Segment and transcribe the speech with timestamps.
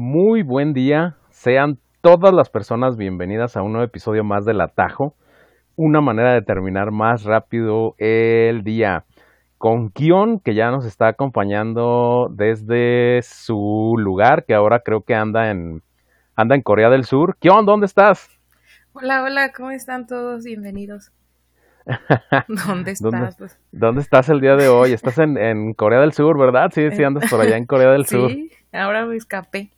[0.00, 1.16] Muy buen día.
[1.30, 5.16] Sean todas las personas bienvenidas a un nuevo episodio más del Atajo.
[5.74, 9.06] Una manera de terminar más rápido el día.
[9.58, 15.50] Con Kion, que ya nos está acompañando desde su lugar, que ahora creo que anda
[15.50, 15.82] en,
[16.36, 17.36] anda en Corea del Sur.
[17.40, 18.30] Kion, ¿dónde estás?
[18.92, 20.44] Hola, hola, ¿cómo están todos?
[20.44, 21.10] Bienvenidos.
[22.46, 23.10] ¿Dónde estás?
[23.10, 24.92] ¿Dónde, Pues, dónde estás el día de hoy?
[24.92, 26.70] Estás en, en Corea del Sur, ¿verdad?
[26.72, 28.30] Sí, sí, andas por allá en Corea del Sur.
[28.30, 29.72] sí, ahora me escapé.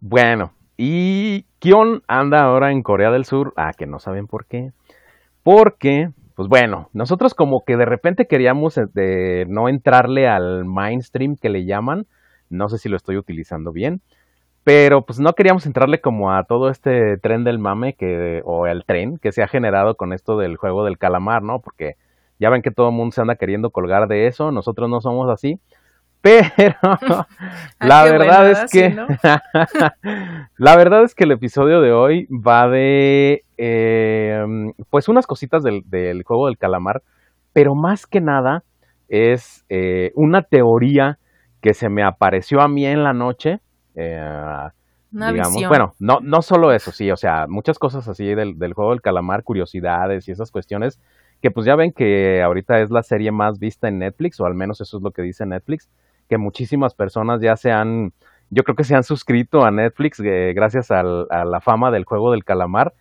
[0.00, 3.52] Bueno, y Kion anda ahora en Corea del Sur.
[3.56, 4.72] Ah, que no saben por qué.
[5.42, 11.36] Porque, pues bueno, nosotros como que de repente queríamos eh, de no entrarle al mainstream
[11.36, 12.06] que le llaman.
[12.48, 14.00] No sé si lo estoy utilizando bien.
[14.64, 18.84] Pero pues no queríamos entrarle como a todo este tren del mame que, o el
[18.84, 21.60] tren que se ha generado con esto del juego del calamar, ¿no?
[21.60, 21.96] Porque
[22.38, 24.50] ya ven que todo el mundo se anda queriendo colgar de eso.
[24.50, 25.60] Nosotros no somos así.
[26.22, 26.74] Pero
[27.80, 29.06] la qué verdad es que ¿no?
[30.58, 34.44] la verdad es que el episodio de hoy va de eh,
[34.90, 37.02] pues unas cositas del, del juego del calamar,
[37.52, 38.64] pero más que nada
[39.08, 41.18] es eh, una teoría
[41.60, 43.60] que se me apareció a mí en la noche.
[43.94, 44.68] eh,
[45.12, 45.68] Una digamos, visión.
[45.68, 49.02] bueno, no, no solo eso, sí, o sea, muchas cosas así del, del juego del
[49.02, 51.00] calamar, curiosidades y esas cuestiones,
[51.42, 54.54] que pues ya ven que ahorita es la serie más vista en Netflix, o al
[54.54, 55.88] menos eso es lo que dice Netflix,
[56.30, 58.12] que muchísimas personas ya se han,
[58.48, 62.04] yo creo que se han suscrito a Netflix eh, gracias al- a la fama del
[62.04, 62.94] juego del calamar,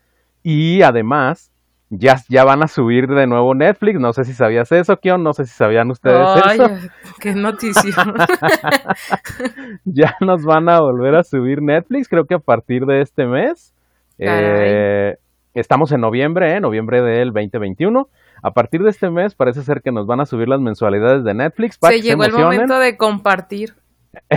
[0.43, 1.51] y además
[1.91, 5.33] ya, ya van a subir de nuevo Netflix, no sé si sabías eso, Kion, no
[5.33, 6.69] sé si sabían ustedes Ay, eso,
[7.21, 7.93] qué noticia.
[9.85, 13.73] ya nos van a volver a subir Netflix, creo que a partir de este mes.
[14.17, 15.15] Eh,
[15.53, 16.59] estamos en noviembre, ¿eh?
[16.59, 18.07] noviembre del 2021.
[18.41, 21.33] A partir de este mes parece ser que nos van a subir las mensualidades de
[21.33, 23.75] Netflix para Se que llegó se el momento de compartir.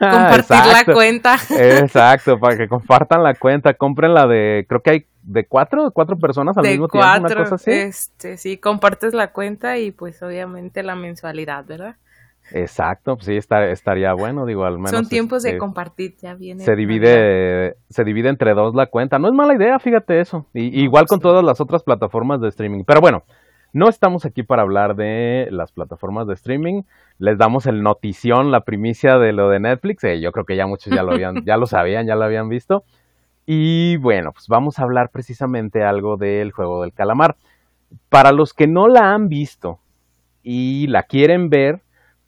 [0.00, 1.36] Compartir la cuenta.
[1.50, 6.16] Exacto, para que compartan la cuenta, compren la de, creo que hay de cuatro, cuatro
[6.16, 7.42] personas al de mismo tiempo, una cuatro.
[7.44, 7.70] cosa así.
[7.70, 11.96] Este, sí, compartes la cuenta y pues obviamente la mensualidad, ¿verdad?
[12.50, 14.90] Exacto, pues sí, está- estaría bueno, digo, al menos.
[14.90, 16.64] Son tiempos de compartir, ya viene.
[16.64, 19.18] se divide se divide entre dos la cuenta.
[19.18, 20.46] No es mala idea, fíjate eso.
[20.52, 22.82] Y, igual con todas las otras plataformas de streaming.
[22.84, 23.22] Pero bueno,
[23.72, 26.82] no estamos aquí para hablar de las plataformas de streaming.
[27.18, 30.04] Les damos el notición, la primicia de lo de Netflix.
[30.04, 32.48] Eh, yo creo que ya muchos ya lo habían, ya lo sabían, ya lo habían
[32.48, 32.84] visto.
[33.46, 37.36] Y bueno, pues vamos a hablar precisamente algo del juego del calamar.
[38.08, 39.78] Para los que no la han visto
[40.42, 41.80] y la quieren ver,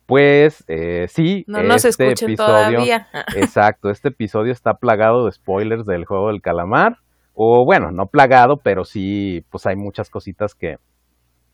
[0.07, 3.09] pues eh, sí, No nos este episodio, todavía.
[3.37, 6.99] Exacto, este episodio está plagado de spoilers del juego del calamar.
[7.35, 10.79] O bueno, no plagado, pero sí, pues hay muchas cositas que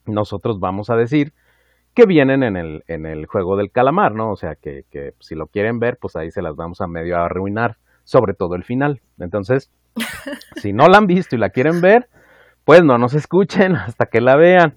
[0.06, 1.32] nosotros vamos a decir
[1.94, 4.30] que vienen en el, en el juego del calamar, ¿no?
[4.30, 7.16] O sea, que, que si lo quieren ver, pues ahí se las vamos a medio
[7.18, 9.00] arruinar, sobre todo el final.
[9.18, 9.70] Entonces,
[10.56, 12.08] si no la han visto y la quieren ver,
[12.64, 14.76] pues no nos escuchen hasta que la vean.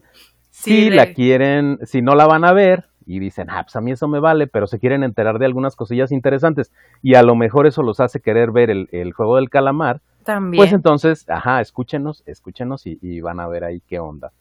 [0.49, 3.75] Sí, si de- la quieren, si no la van a ver y dicen, ah, pues
[3.75, 7.23] a mí eso me vale, pero se quieren enterar de algunas cosillas interesantes y a
[7.23, 10.61] lo mejor eso los hace querer ver el, el juego del calamar, También.
[10.61, 14.31] pues entonces, ajá, escúchenos, escúchenos y, y van a ver ahí qué onda.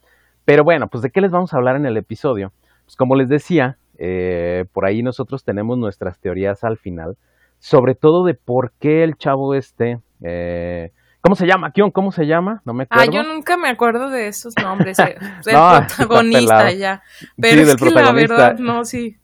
[0.44, 2.53] Pero bueno, pues de qué les vamos a hablar en el episodio.
[2.84, 7.16] Pues como les decía, eh, por ahí nosotros tenemos nuestras teorías al final,
[7.58, 11.70] sobre todo de por qué el chavo este, eh, ¿cómo se llama?
[11.70, 12.60] Kion, ¿cómo se llama?
[12.64, 13.12] No me Ah, acuerdo.
[13.12, 14.98] yo nunca me acuerdo de esos nombres.
[14.98, 17.03] eh, Del No, protagonista ya.
[17.19, 18.34] Sí, Pero del es que la protagonista.
[18.36, 19.16] verdad, no, sí.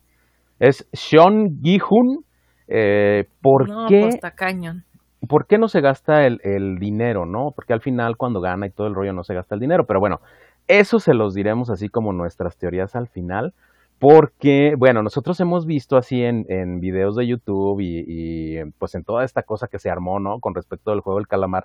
[0.60, 2.24] Es Sean Gi-hun.
[2.68, 4.00] Eh, ¿Por No, qué?
[4.20, 4.84] pues cañón.
[5.28, 7.50] ¿por qué no se gasta el, el dinero, no?
[7.54, 9.84] Porque al final cuando gana y todo el rollo no se gasta el dinero.
[9.84, 10.20] Pero bueno,
[10.68, 13.52] eso se los diremos así como nuestras teorías al final.
[13.98, 19.02] Porque, bueno, nosotros hemos visto así en, en videos de YouTube y, y, pues en
[19.02, 20.38] toda esta cosa que se armó, ¿no?
[20.38, 21.64] Con respecto al juego del calamar.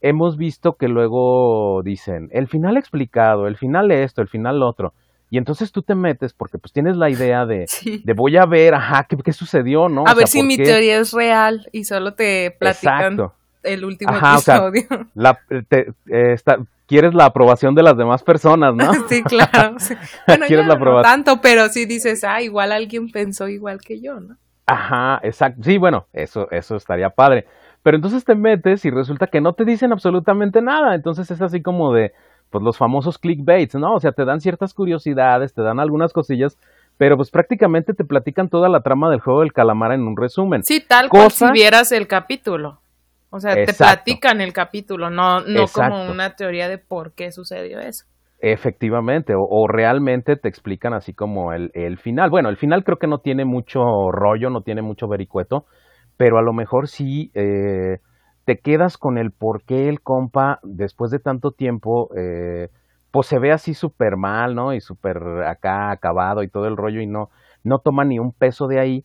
[0.00, 4.94] Hemos visto que luego dicen, el final explicado, el final esto, el final lo otro.
[5.30, 8.00] Y entonces tú te metes porque pues tienes la idea de, Sí.
[8.02, 10.04] de voy a ver, ajá, ¿qué, qué sucedió, no?
[10.06, 10.62] A O ver sea, si ¿por mi qué?
[10.64, 13.34] teoría es real y solo te platican Exacto.
[13.68, 15.06] El último Ajá, o sea, episodio.
[15.14, 15.38] La,
[15.68, 18.92] te- eh, está- quieres la aprobación de las demás personas, ¿no?
[19.08, 19.74] sí, claro.
[19.78, 19.94] sí.
[20.26, 21.12] Bueno, ¿Quieres la no aprobación?
[21.24, 24.36] tanto, pero sí dices, ah, igual alguien pensó igual que yo, ¿no?
[24.66, 25.62] Ajá, exacto.
[25.64, 27.46] Sí, bueno, eso, eso estaría padre.
[27.82, 30.94] Pero entonces te metes y resulta que no te dicen absolutamente nada.
[30.94, 32.12] Entonces es así como de,
[32.50, 33.94] pues los famosos clickbaits, ¿no?
[33.94, 36.58] O sea, te dan ciertas curiosidades, te dan algunas cosillas,
[36.98, 40.64] pero pues prácticamente te platican toda la trama del juego del calamar en un resumen.
[40.64, 42.80] Sí, tal cual Cosa- si vieras el capítulo.
[43.30, 45.96] O sea, te platican el capítulo, no, no Exacto.
[45.96, 48.06] como una teoría de por qué sucedió eso.
[48.40, 52.30] Efectivamente, o, o realmente te explican así como el, el final.
[52.30, 55.66] Bueno, el final creo que no tiene mucho rollo, no tiene mucho vericueto,
[56.16, 57.98] pero a lo mejor sí eh,
[58.44, 62.68] te quedas con el por qué el compa, después de tanto tiempo, eh,
[63.10, 64.72] pues se ve así súper mal, ¿no?
[64.72, 67.30] Y súper acá acabado y todo el rollo y no,
[67.64, 69.04] no toma ni un peso de ahí,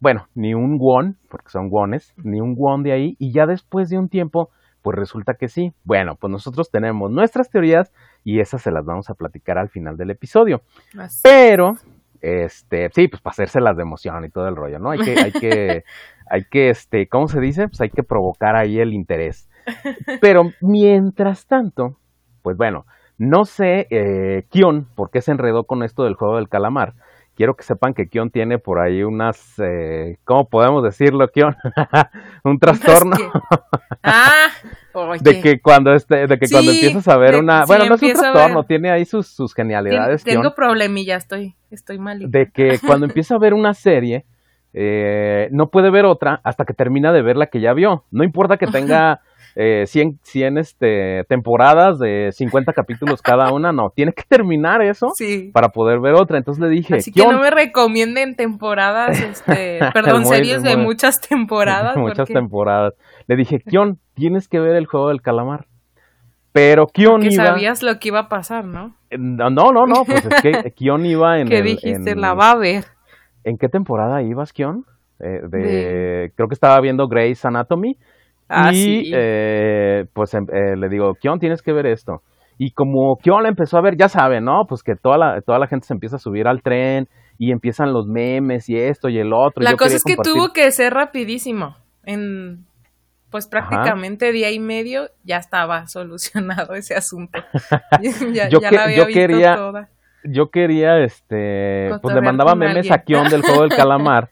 [0.00, 3.90] bueno, ni un won, porque son wones, ni un won de ahí, y ya después
[3.90, 4.48] de un tiempo,
[4.82, 5.72] pues resulta que sí.
[5.84, 7.92] Bueno, pues nosotros tenemos nuestras teorías
[8.24, 10.62] y esas se las vamos a platicar al final del episodio.
[11.22, 11.72] Pero,
[12.20, 14.90] este, sí, pues para hacérselas de emoción y todo el rollo, ¿no?
[14.90, 15.84] Hay que, hay que,
[16.30, 17.68] hay que, este, ¿cómo se dice?
[17.68, 19.50] Pues hay que provocar ahí el interés.
[20.22, 21.98] Pero mientras tanto,
[22.42, 22.86] pues bueno,
[23.18, 26.94] no sé, eh, Kion, por qué se enredó con esto del juego del calamar.
[27.40, 31.56] Quiero que sepan que Kion tiene por ahí unas, eh, ¿cómo podemos decirlo, Kion?
[32.44, 33.16] un trastorno.
[34.02, 34.48] ah,
[35.22, 38.12] de que cuando este, de que cuando empiezas a ver una, bueno, no es un
[38.12, 40.22] trastorno, tiene ahí sus, sus genialidades.
[40.22, 42.30] Tengo problemilla, estoy, estoy mal.
[42.30, 44.26] De que cuando empieza a ver una serie,
[44.74, 48.04] eh, no puede ver otra hasta que termina de ver la que ya vio.
[48.10, 49.22] No importa que tenga
[49.56, 55.08] eh, 100, 100 este, temporadas de 50 capítulos cada una, no, tiene que terminar eso
[55.52, 56.38] para poder ver otra.
[56.38, 61.96] Entonces le dije, Así que no me recomienden temporadas, este, perdón, series de muchas temporadas.
[61.96, 62.94] muchas temporadas.
[63.26, 65.66] Le dije, Kion, tienes que ver el juego del calamar.
[66.52, 67.46] Pero Kion iba...
[67.46, 68.96] sabías lo que iba a pasar, ¿no?
[69.16, 72.16] No, no, no, pues es que Kion iba en ¿Qué dijiste?
[72.16, 72.84] La va a ver.
[73.44, 74.84] ¿En qué temporada ibas, Kion?
[75.20, 76.32] Eh, de...
[76.34, 77.96] Creo que estaba viendo Grey's Anatomy
[78.52, 82.22] Ah, y eh, pues em, eh, le digo, Kion, tienes que ver esto.
[82.58, 84.64] Y como Kion la empezó a ver, ya sabe, ¿no?
[84.68, 87.06] Pues que toda la, toda la gente se empieza a subir al tren
[87.38, 89.62] y empiezan los memes y esto y el otro.
[89.62, 91.76] La cosa es que tuvo que ser rapidísimo.
[92.04, 92.66] En
[93.30, 97.38] pues prácticamente día y medio ya estaba solucionado ese asunto.
[98.34, 99.56] ya, yo, yo quería,
[100.24, 104.30] Yo quería, este, pues le mandaba memes a Kion del juego del calamar.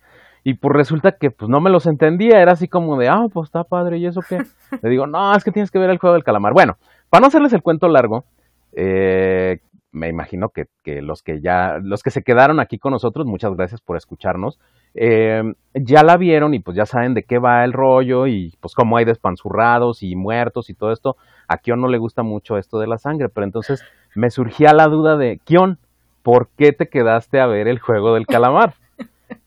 [0.49, 3.49] Y pues resulta que pues no me los entendía, era así como de, ah, pues
[3.49, 4.39] está padre, ¿y eso qué?
[4.83, 6.55] Le digo, no, es que tienes que ver el juego del calamar.
[6.55, 6.79] Bueno,
[7.11, 8.25] para no hacerles el cuento largo,
[8.73, 9.59] eh,
[9.93, 13.55] me imagino que, que, los que ya, los que se quedaron aquí con nosotros, muchas
[13.57, 14.59] gracias por escucharnos,
[14.95, 15.43] eh,
[15.75, 18.97] ya la vieron y pues ya saben de qué va el rollo y pues cómo
[18.97, 21.19] hay despanzurrados y muertos y todo esto.
[21.47, 23.85] A Kion no le gusta mucho esto de la sangre, pero entonces
[24.15, 25.77] me surgía la duda de, Kion,
[26.23, 28.73] ¿por qué te quedaste a ver el juego del calamar?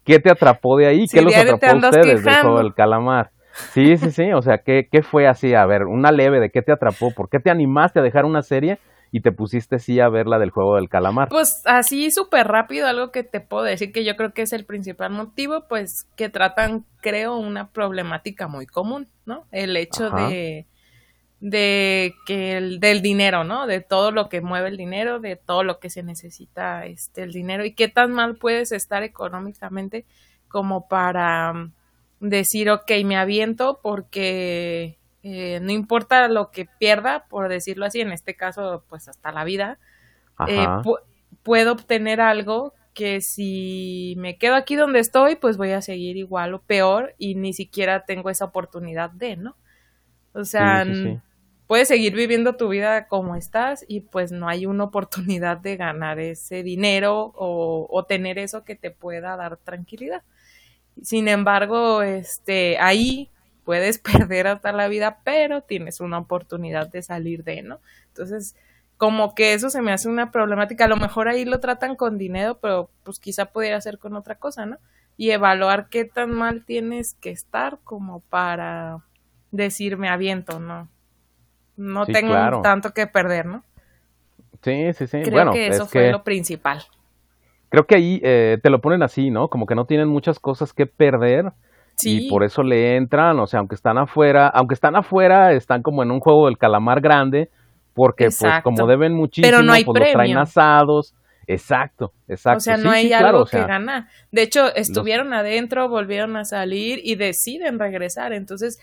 [0.03, 1.05] ¿Qué te atrapó de ahí?
[1.11, 3.31] ¿Qué los atrapó a ustedes del juego del calamar?
[3.73, 5.53] Sí, sí, sí, o sea, ¿qué, ¿qué fue así?
[5.53, 8.41] A ver, una leve de qué te atrapó, ¿por qué te animaste a dejar una
[8.41, 8.79] serie
[9.11, 11.27] y te pusiste sí a ver la del juego del calamar?
[11.29, 14.65] Pues así súper rápido, algo que te puedo decir que yo creo que es el
[14.65, 19.43] principal motivo, pues que tratan, creo, una problemática muy común, ¿no?
[19.51, 20.65] El hecho de
[21.41, 23.65] de que el, del dinero, ¿no?
[23.65, 27.33] De todo lo que mueve el dinero, de todo lo que se necesita este el
[27.33, 30.05] dinero y qué tan mal puedes estar económicamente
[30.47, 31.71] como para mm,
[32.19, 38.11] decir, ok, me aviento porque eh, no importa lo que pierda, por decirlo así, en
[38.11, 39.79] este caso, pues hasta la vida,
[40.47, 40.67] eh,
[41.41, 46.53] puedo obtener algo que si me quedo aquí donde estoy, pues voy a seguir igual
[46.53, 49.55] o peor y ni siquiera tengo esa oportunidad de, ¿no?
[50.33, 50.85] O sea,
[51.71, 56.19] puedes seguir viviendo tu vida como estás y pues no hay una oportunidad de ganar
[56.19, 60.21] ese dinero o, tener eso que te pueda dar tranquilidad.
[61.01, 63.29] Sin embargo, este, ahí
[63.63, 67.79] puedes perder hasta la vida, pero tienes una oportunidad de salir de, ¿no?
[68.07, 68.57] Entonces,
[68.97, 70.83] como que eso se me hace una problemática.
[70.83, 74.35] A lo mejor ahí lo tratan con dinero, pero pues quizá pudiera ser con otra
[74.35, 74.77] cosa, ¿no?
[75.15, 78.97] Y evaluar qué tan mal tienes que estar como para
[79.51, 80.89] decirme aviento, ¿no?
[81.77, 83.63] No tengo tanto que perder, ¿no?
[84.61, 85.21] Sí, sí, sí.
[85.21, 86.83] Creo bueno, que eso fue lo principal.
[87.69, 89.47] Creo que ahí eh, te lo ponen así, ¿no?
[89.47, 91.51] Como que no tienen muchas cosas que perder.
[91.95, 92.27] Sí.
[92.27, 96.03] Y por eso le entran, o sea, aunque están afuera, aunque están afuera, están como
[96.03, 97.49] en un juego del calamar grande,
[97.93, 101.13] porque pues como deben muchísimo, Pero no hay pues los traen asados.
[101.51, 102.57] Exacto, exacto.
[102.57, 104.07] O sea, no hay algo que ganar.
[104.31, 108.31] De hecho, estuvieron adentro, volvieron a salir y deciden regresar.
[108.31, 108.79] Entonces,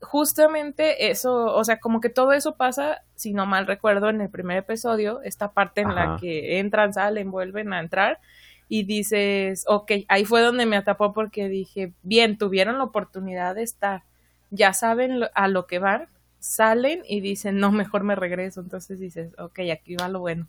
[0.00, 4.28] justamente eso, o sea, como que todo eso pasa, si no mal recuerdo, en el
[4.28, 8.20] primer episodio, esta parte en la que entran, salen, vuelven a entrar
[8.68, 13.62] y dices, ok, ahí fue donde me atrapó porque dije, bien, tuvieron la oportunidad de
[13.62, 14.02] estar,
[14.50, 16.08] ya saben a lo que van,
[16.38, 18.60] salen y dicen, no, mejor me regreso.
[18.60, 20.48] Entonces dices, ok, aquí va lo bueno.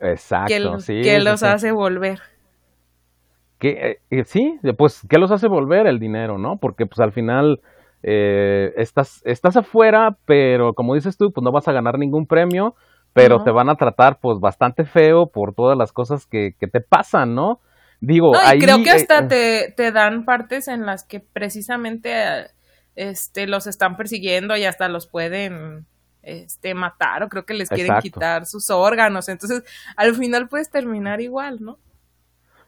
[0.00, 1.00] Exacto, que, sí.
[1.02, 2.20] Que los hace volver.
[3.58, 5.86] Que, eh, sí, pues, ¿qué los hace volver?
[5.86, 6.58] El dinero, ¿no?
[6.60, 7.60] Porque pues al final
[8.02, 12.74] eh, estás, estás afuera, pero como dices tú, pues no vas a ganar ningún premio,
[13.12, 16.80] pero te van a tratar pues bastante feo por todas las cosas que, que te
[16.80, 17.60] pasan, ¿no?
[18.00, 22.46] digo, no, ahí, creo que hasta eh, te, te dan partes en las que precisamente
[22.94, 25.86] este los están persiguiendo y hasta los pueden
[26.22, 28.02] este matar o creo que les quieren Exacto.
[28.02, 29.62] quitar sus órganos, entonces
[29.96, 31.78] al final puedes terminar igual, ¿no?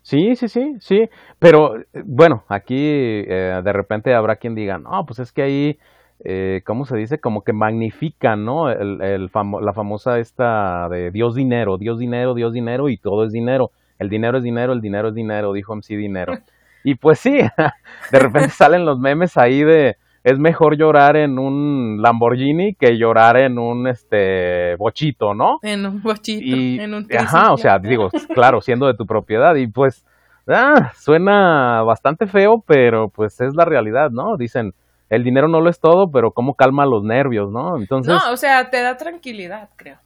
[0.02, 5.18] Sí, sí, sí, sí, pero bueno, aquí eh, de repente habrá quien diga, no, pues
[5.18, 5.78] es que ahí,
[6.24, 7.18] eh, ¿cómo se dice?
[7.20, 8.70] Como que magnifican, ¿no?
[8.70, 13.24] El, el famo- la famosa esta de Dios dinero, Dios dinero, Dios dinero y todo
[13.26, 13.72] es dinero.
[13.98, 16.38] El dinero es dinero, el dinero es dinero, dijo MC Dinero.
[16.82, 17.36] Y pues sí,
[18.10, 23.36] de repente salen los memes ahí de, es mejor llorar en un Lamborghini que llorar
[23.36, 25.58] en un, este, bochito, ¿no?
[25.62, 29.54] En un bochito, y en un ajá, o sea, digo, claro, siendo de tu propiedad
[29.54, 30.04] y pues
[30.48, 34.36] ah, suena bastante feo, pero pues es la realidad, ¿no?
[34.36, 34.74] Dicen,
[35.08, 37.76] el dinero no lo es todo, pero cómo calma los nervios, ¿no?
[37.76, 39.96] Entonces, No, o sea, te da tranquilidad, creo.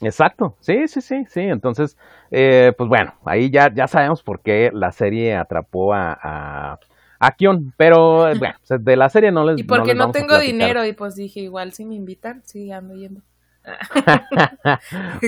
[0.00, 1.96] exacto, sí, sí, sí, sí, entonces,
[2.30, 6.78] eh, pues bueno, ahí ya, ya sabemos por qué la serie atrapó a, a,
[7.22, 10.38] a Kion, pero eh, bueno, sea, de la serie no les Y porque no tengo
[10.38, 13.22] dinero y pues dije, igual si me invitan, sí, ando yendo.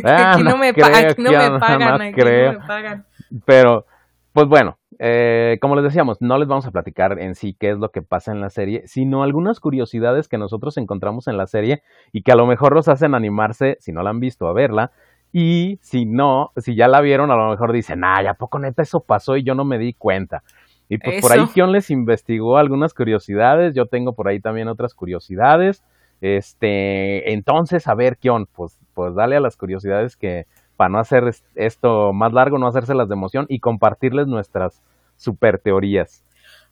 [0.04, 2.52] Ah, aquí no, me, pagan, no aquí creo.
[2.54, 3.06] no me pagan.
[3.44, 3.86] Pero,
[4.32, 7.78] pues bueno, eh, como les decíamos, no les vamos a platicar en sí qué es
[7.78, 11.82] lo que pasa en la serie, sino algunas curiosidades que nosotros encontramos en la serie
[12.12, 14.90] y que a lo mejor los hacen animarse, si no la han visto, a verla.
[15.32, 18.82] Y si no, si ya la vieron, a lo mejor dicen, ah, ¿a poco neta
[18.82, 20.42] eso pasó y yo no me di cuenta?
[20.88, 21.46] Y pues por ahí.
[21.52, 25.82] Kion les investigó algunas curiosidades, yo tengo por ahí también otras curiosidades.
[26.20, 31.24] Este, entonces, a ver, Kion, pues, pues dale a las curiosidades que, para no hacer
[31.28, 34.82] es- esto más largo, no hacérselas de emoción y compartirles nuestras
[35.16, 36.22] super teorías.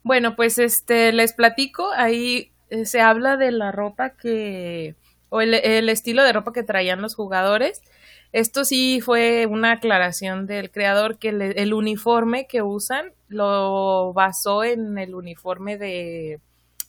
[0.02, 4.94] Bueno, pues este, les platico, ahí eh, se habla de la ropa que,
[5.32, 7.82] o el, el estilo de ropa que traían los jugadores.
[8.32, 14.62] Esto sí fue una aclaración del creador que le- el uniforme que usan lo basó
[14.64, 16.40] en el uniforme de,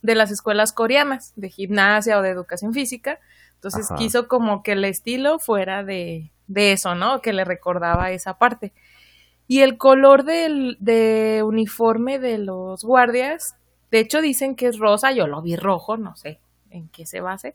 [0.01, 3.19] de las escuelas coreanas, de gimnasia o de educación física.
[3.55, 3.95] Entonces Ajá.
[3.95, 7.21] quiso como que el estilo fuera de, de eso, ¿no?
[7.21, 8.73] Que le recordaba esa parte.
[9.47, 13.55] Y el color del de uniforme de los guardias,
[13.91, 17.21] de hecho dicen que es rosa, yo lo vi rojo, no sé en qué se
[17.21, 17.53] base,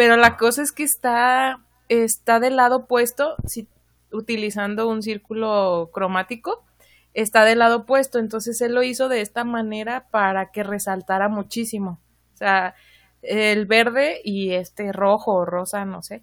[0.00, 3.68] pero la cosa es que está, está del lado opuesto, si,
[4.10, 6.64] utilizando un círculo cromático,
[7.12, 12.00] está del lado opuesto, entonces él lo hizo de esta manera para que resaltara muchísimo.
[12.32, 12.74] O sea,
[13.20, 16.22] el verde y este rojo o rosa, no sé.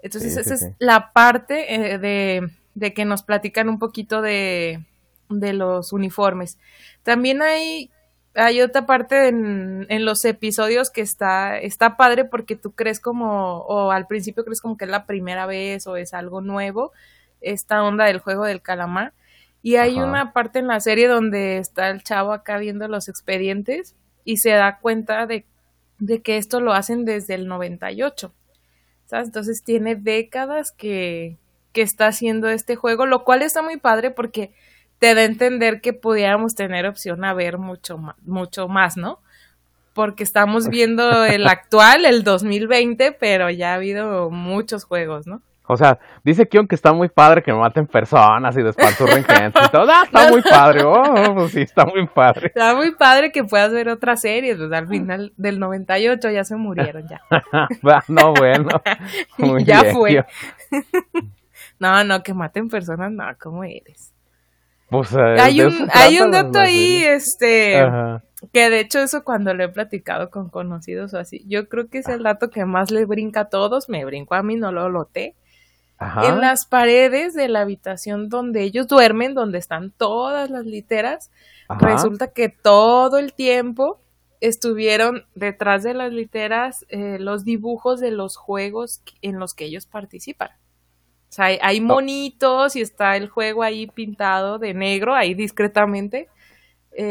[0.00, 0.76] Entonces Sí, esa sí, es sí.
[0.78, 4.86] la parte eh, de, de que nos platican un poquito de,
[5.28, 6.58] de los uniformes.
[7.02, 7.90] También hay,
[8.34, 13.58] hay otra parte en, en los episodios que está, está padre porque tú crees como,
[13.58, 16.92] o al principio crees como que es la primera vez o es algo nuevo,
[17.40, 19.12] esta onda del juego del calamar.
[19.62, 20.06] Y hay Ajá.
[20.06, 24.50] una parte en la serie donde está el chavo acá viendo los expedientes y se
[24.50, 25.44] da cuenta de,
[25.98, 28.32] de que esto lo hacen desde el 98.
[29.06, 29.26] ¿sabes?
[29.26, 31.36] Entonces tiene décadas que,
[31.72, 34.52] que está haciendo este juego, lo cual está muy padre porque
[35.02, 39.18] te da a entender que pudiéramos tener opción a ver mucho más, mucho más, ¿no?
[39.94, 45.42] Porque estamos viendo el actual, el 2020, pero ya ha habido muchos juegos, ¿no?
[45.66, 49.68] O sea, dice Kion que está muy padre que maten personas y despanzurren gente y
[49.70, 49.90] todo.
[49.90, 50.82] Ah, está muy padre.
[50.86, 52.46] Oh, pues sí, está muy padre.
[52.46, 56.54] Está muy padre que puedas ver otras series, pues al final del 98 ya se
[56.54, 57.20] murieron ya.
[58.06, 58.68] No, bueno.
[59.36, 60.24] Muy ya bien, fue.
[61.80, 64.11] No, no, que maten personas, no, ¿cómo eres?
[64.92, 68.22] Pues, Hay un, hay un dato ahí, este, Ajá.
[68.52, 71.98] que de hecho eso cuando lo he platicado con conocidos o así, yo creo que
[71.98, 74.90] es el dato que más le brinca a todos, me brincó a mí, no lo
[74.90, 75.34] loté.
[75.96, 76.28] Ajá.
[76.28, 81.30] En las paredes de la habitación donde ellos duermen, donde están todas las literas,
[81.68, 81.86] Ajá.
[81.86, 83.98] resulta que todo el tiempo
[84.42, 89.86] estuvieron detrás de las literas eh, los dibujos de los juegos en los que ellos
[89.86, 90.50] participan.
[91.32, 96.28] O sea, hay, hay monitos y está el juego ahí pintado de negro, ahí discretamente.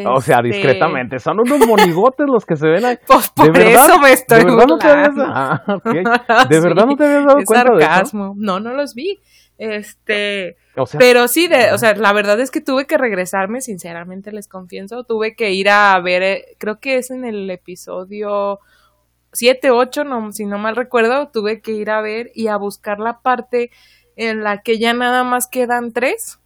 [0.05, 1.17] O sea, Este, discretamente.
[1.17, 2.97] Son unos monigotes los que se ven ahí.
[3.07, 3.85] Pues ¿De por verdad?
[3.85, 5.85] eso me estoy ¿De verdad no te habías ah, ok.
[6.49, 7.87] ¿De verdad no te habías dado es cuenta de eso?
[7.89, 8.33] sarcasmo.
[8.37, 9.19] No, no los vi.
[9.57, 13.61] Este, O sea, pero sí, de, o sea, la verdad es que tuve que regresarme,
[13.61, 18.59] sinceramente les confieso, tuve que ir a ver, eh, creo que es en el episodio
[19.33, 22.99] 7, 8, no, si no mal recuerdo, tuve que ir a ver y a buscar
[22.99, 23.71] la parte
[24.15, 26.37] en la que ya nada más quedan tres.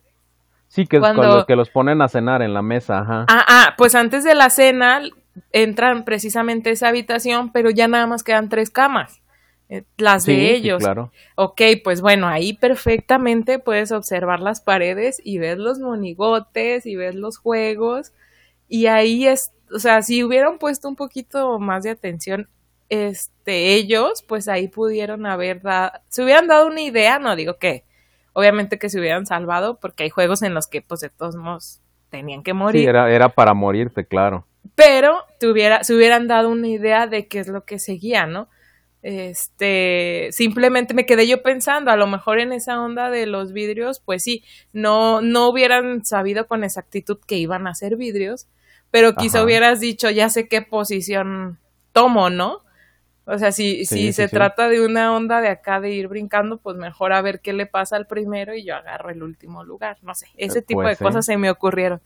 [0.67, 3.25] sí, que es cuando- con los que los ponen a cenar en la mesa, ajá.
[3.29, 5.01] Ah, ah, pues antes de la cena
[5.53, 9.21] entran precisamente a esa habitación, pero ya nada más quedan tres camas.
[9.67, 10.83] eh, las de ellos.
[10.83, 11.11] claro.
[11.35, 17.15] Ok, pues bueno, ahí perfectamente puedes observar las paredes y ves los monigotes y ves
[17.15, 18.11] los juegos.
[18.69, 22.47] Y ahí es, o sea, si hubieran puesto un poquito más de atención,
[22.89, 27.83] este, ellos, pues ahí pudieron haber dado, se hubieran dado una idea, no digo que,
[28.33, 31.81] obviamente que se hubieran salvado, porque hay juegos en los que, pues de todos modos,
[32.09, 32.81] tenían que morir.
[32.81, 34.45] Sí, era, era para morirte, claro.
[34.75, 38.49] Pero tuviera, se hubieran dado una idea de qué es lo que seguía, ¿no?
[39.01, 43.99] Este, simplemente me quedé yo pensando, a lo mejor en esa onda de los vidrios,
[43.99, 48.47] pues sí, no, no hubieran sabido con exactitud que iban a ser vidrios,
[48.89, 51.59] pero quizá hubieras dicho, ya sé qué posición
[51.91, 52.64] tomo, ¿no?
[53.25, 56.77] O sea, si, si se trata de una onda de acá de ir brincando, pues
[56.77, 59.97] mejor a ver qué le pasa al primero y yo agarro el último lugar.
[60.03, 62.01] No sé, ese tipo de cosas se me ocurrieron.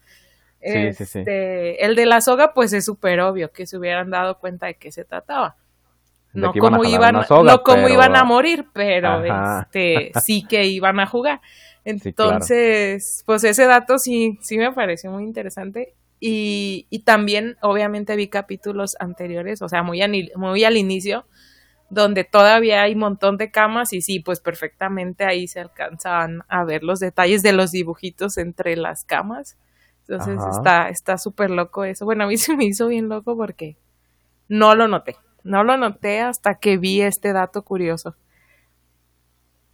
[0.61, 4.75] Este, el de la soga, pues es súper obvio que se hubieran dado cuenta de
[4.75, 5.55] qué se trataba
[6.33, 11.41] no como iban, no como iban a morir, pero este sí que iban a jugar.
[11.83, 15.95] Entonces, pues ese dato sí, sí me pareció muy interesante.
[16.19, 20.01] Y, y también, obviamente, vi capítulos anteriores, o sea, muy,
[20.35, 21.25] muy al inicio,
[21.89, 26.63] donde todavía hay un montón de camas y sí, pues perfectamente ahí se alcanzan a
[26.63, 29.57] ver los detalles de los dibujitos entre las camas.
[30.07, 32.05] Entonces está está súper loco eso.
[32.05, 33.77] Bueno, a mí se me hizo bien loco porque
[34.47, 35.15] no lo noté.
[35.43, 38.15] No lo noté hasta que vi este dato curioso.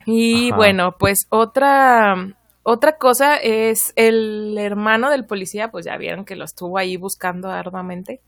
[0.06, 2.16] Y bueno, pues otra,
[2.68, 7.52] otra cosa es el hermano del policía, pues ya vieron que lo estuvo ahí buscando
[7.52, 8.22] arduamente.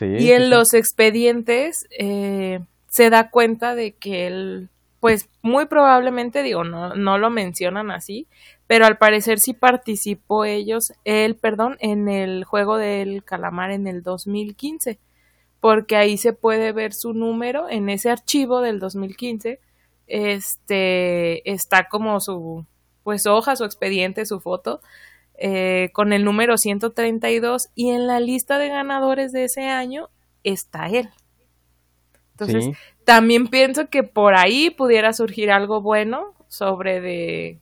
[0.00, 6.64] y en los expedientes eh, se da cuenta de que él, pues muy probablemente, digo,
[6.64, 8.26] no, no lo mencionan así,
[8.66, 14.02] pero al parecer sí participó ellos, él, perdón, en el juego del calamar en el
[14.02, 14.98] 2015
[15.60, 19.60] porque ahí se puede ver su número en ese archivo del 2015.
[20.06, 22.64] Este está como su
[23.04, 24.80] pues hoja, su expediente, su foto
[25.36, 30.08] eh, con el número 132 y en la lista de ganadores de ese año
[30.42, 31.10] está él.
[32.32, 37.60] Entonces, también pienso que por ahí pudiera surgir algo bueno sobre de,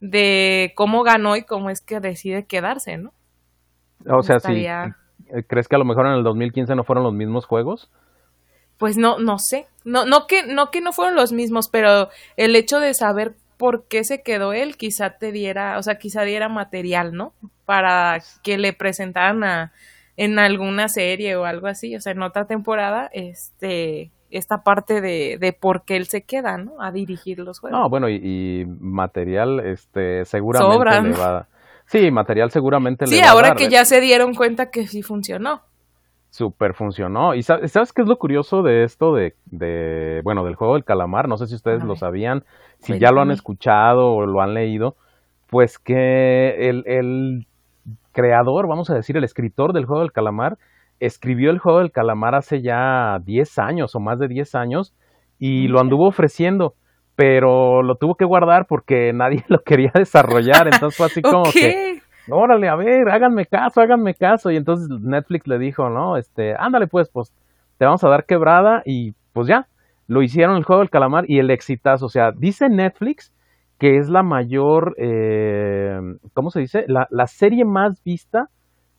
[0.00, 3.12] de cómo ganó y cómo es que decide quedarse, ¿no?
[4.06, 7.14] O sea, sí eh, ¿Crees que a lo mejor en el 2015 no fueron los
[7.14, 7.90] mismos juegos?
[8.76, 9.66] Pues no, no sé.
[9.84, 13.86] No, no que, no que no fueron los mismos, pero el hecho de saber por
[13.86, 17.32] qué se quedó él, quizá te diera, o sea, quizá diera material, ¿no?
[17.64, 19.72] Para que le presentaran a,
[20.16, 25.38] en alguna serie o algo así, o sea, en otra temporada, este, esta parte de,
[25.38, 26.82] de por qué él se queda, ¿no?
[26.82, 27.78] A dirigir los juegos.
[27.78, 31.46] No, bueno, y, material, este, seguramente le va,
[31.86, 35.62] Sí, material seguramente sí, le va ahora que ya se dieron cuenta que sí funcionó.
[36.32, 37.34] Super funcionó.
[37.34, 41.28] ¿Y sabes, qué es lo curioso de esto de, de, bueno, del juego del calamar?
[41.28, 42.44] No sé si ustedes lo sabían,
[42.78, 44.96] si ya lo han escuchado o lo han leído,
[45.48, 47.46] pues que el, el
[48.12, 50.56] creador, vamos a decir, el escritor del juego del calamar,
[51.00, 54.94] escribió el juego del calamar hace ya 10 años o más de 10 años
[55.38, 56.74] y lo anduvo ofreciendo
[57.14, 62.00] pero lo tuvo que guardar porque nadie lo quería desarrollar, entonces fue así como que,
[62.28, 66.86] órale, a ver, háganme caso, háganme caso, y entonces Netflix le dijo, no, este, ándale
[66.86, 67.32] pues, pues,
[67.78, 69.66] te vamos a dar quebrada, y pues ya,
[70.06, 73.32] lo hicieron el juego del calamar y el exitazo, o sea, dice Netflix
[73.82, 75.98] que es la mayor, eh,
[76.34, 76.84] ¿cómo se dice?
[76.86, 78.48] La, la serie más vista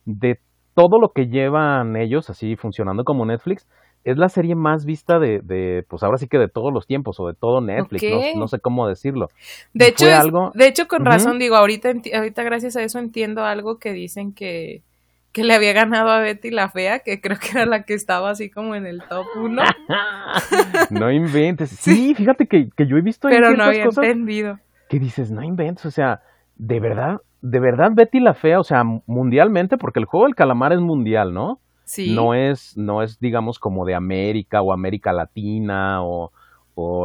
[0.04, 0.40] de
[0.74, 3.66] todo lo que llevan ellos, así funcionando como Netflix,
[4.04, 7.18] es la serie más vista de, de, pues ahora sí que de todos los tiempos
[7.18, 8.04] o de todo Netflix,
[8.36, 9.28] no, sé cómo decirlo.
[9.72, 10.52] De hecho, algo...
[10.54, 14.82] de hecho con razón digo, ahorita, ahorita gracias a eso entiendo algo que dicen que,
[15.32, 18.30] que le había ganado a Betty la Fea, que creo que era la que estaba
[18.30, 19.62] así como en el top uno.
[20.90, 21.70] no inventes.
[21.70, 24.58] Sí, fíjate que, que, yo he visto Pero no había entendido.
[24.88, 26.20] Que dices, no inventes, o sea,
[26.56, 30.74] de verdad, de verdad Betty la Fea, o sea, mundialmente, porque el juego del calamar
[30.74, 31.58] es mundial, ¿no?
[32.14, 36.32] No es, no es, digamos, como de América o América Latina o,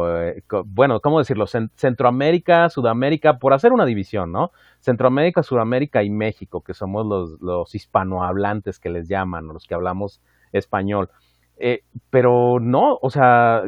[0.08, 1.46] eh, bueno, ¿cómo decirlo?
[1.46, 4.50] Centroamérica, Sudamérica, por hacer una división, ¿no?
[4.80, 10.20] Centroamérica, Sudamérica y México, que somos los, los hispanohablantes que les llaman, los que hablamos
[10.52, 11.10] español.
[11.58, 13.62] Eh, pero no, o sea,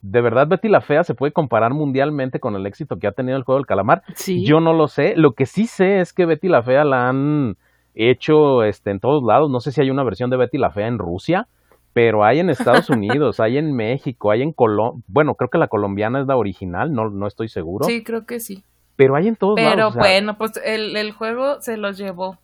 [0.00, 3.36] de verdad Betty la Fea se puede comparar mundialmente con el éxito que ha tenido
[3.36, 4.02] el juego del calamar.
[4.44, 5.14] Yo no lo sé.
[5.16, 7.56] Lo que sí sé es que Betty la Fea la han
[7.98, 9.50] hecho este, en todos lados.
[9.50, 11.46] No sé si hay una versión de Betty la Fea en Rusia,
[11.92, 15.02] pero hay en Estados Unidos, hay en México, hay en Colombia.
[15.08, 17.84] Bueno, creo que la colombiana es la original, no, no estoy seguro.
[17.84, 18.62] Sí, creo que sí.
[18.96, 19.94] Pero hay en todos lados.
[19.94, 22.36] Pero bueno, pues el, el, juego se los llevó.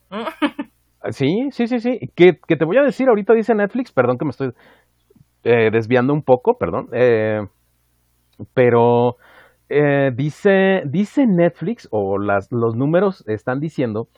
[1.11, 1.99] sí, sí, sí, sí.
[2.15, 4.51] Que, que, te voy a decir, ahorita dice Netflix, perdón que me estoy
[5.43, 6.89] eh, desviando un poco, perdón.
[6.93, 7.41] Eh,
[8.55, 9.17] Pero
[9.69, 14.09] eh, dice, dice Netflix, o las, los números están diciendo,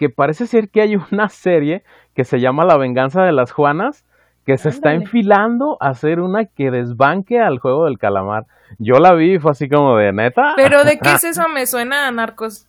[0.00, 1.84] que parece ser que hay una serie
[2.14, 4.06] que se llama La venganza de las Juanas,
[4.46, 8.46] que se está enfilando a hacer una que desbanque al juego del calamar.
[8.78, 10.54] Yo la vi y fue así como de neta.
[10.56, 11.46] Pero ¿de qué es eso?
[11.50, 12.66] Me suena a narcos.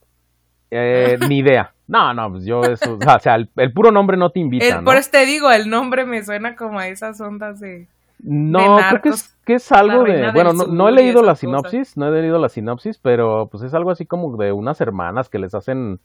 [0.71, 1.71] Eh, ni idea.
[1.87, 4.81] No, no, pues yo eso, o sea, el, puro nombre no te invita.
[4.81, 7.87] Por eso te digo, el nombre me suena como a esas ondas de.
[8.19, 10.31] No, creo que es, que es algo de.
[10.33, 13.73] Bueno, no, no, he leído la sinopsis, no he leído la sinopsis, pero pues es
[13.73, 16.01] algo así como de unas hermanas que les hacen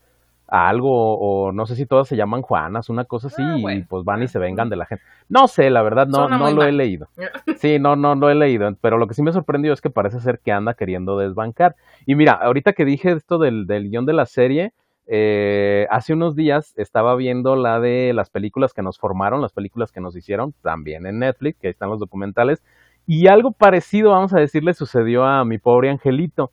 [0.49, 4.05] algo, o no sé si todas se llaman Juanas, una cosa así, ah, y pues
[4.05, 5.05] van y se vengan de la gente.
[5.29, 7.09] No sé, la verdad, no, no lo he leído.
[7.59, 10.21] Sí, no, no lo he leído, pero lo que sí me sorprendió es que parece
[10.21, 11.75] ser que anda queriendo desbancar.
[12.05, 14.73] Y mira, ahorita que dije esto del, del guion de la serie,
[15.09, 19.93] eh, hace unos días estaba viendo la de las películas que nos formaron, las películas
[19.93, 22.63] que nos hicieron, también en Netflix, que ahí están los documentales,
[23.07, 26.51] y algo parecido, vamos a decirle, sucedió a mi pobre angelito,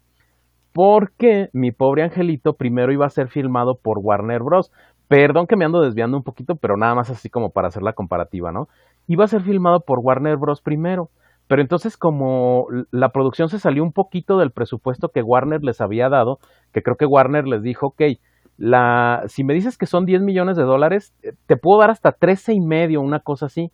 [0.73, 4.71] porque mi pobre angelito primero iba a ser filmado por Warner Bros.
[5.07, 7.93] Perdón que me ando desviando un poquito, pero nada más así como para hacer la
[7.93, 8.67] comparativa, ¿no?
[9.07, 10.62] Iba a ser filmado por Warner Bros.
[10.62, 11.09] primero.
[11.47, 16.09] Pero entonces como la producción se salió un poquito del presupuesto que Warner les había
[16.09, 16.39] dado,
[16.71, 18.01] que creo que Warner les dijo, ok,
[18.57, 22.11] la, si me dices que son 10 millones de dólares, eh, te puedo dar hasta
[22.11, 23.71] 13 y medio, una cosa así.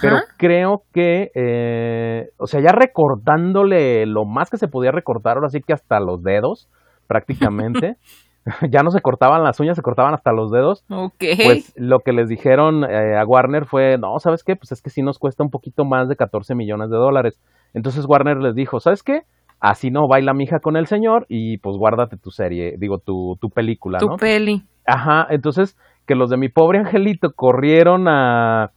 [0.00, 5.48] Pero creo que, eh, o sea, ya recortándole lo más que se podía recortar, ahora
[5.48, 6.68] sí que hasta los dedos,
[7.06, 7.96] prácticamente.
[8.70, 10.84] ya no se cortaban las uñas, se cortaban hasta los dedos.
[11.18, 14.56] Pues lo que les dijeron eh, a Warner fue, no, ¿sabes qué?
[14.56, 17.40] Pues es que sí nos cuesta un poquito más de 14 millones de dólares.
[17.74, 19.22] Entonces Warner les dijo, ¿sabes qué?
[19.62, 23.36] Así no, baila mi hija con el señor y pues guárdate tu serie, digo, tu,
[23.40, 24.16] tu película, ¿no?
[24.16, 24.64] Tu peli.
[24.84, 28.72] Ajá, entonces que los de mi pobre angelito corrieron a,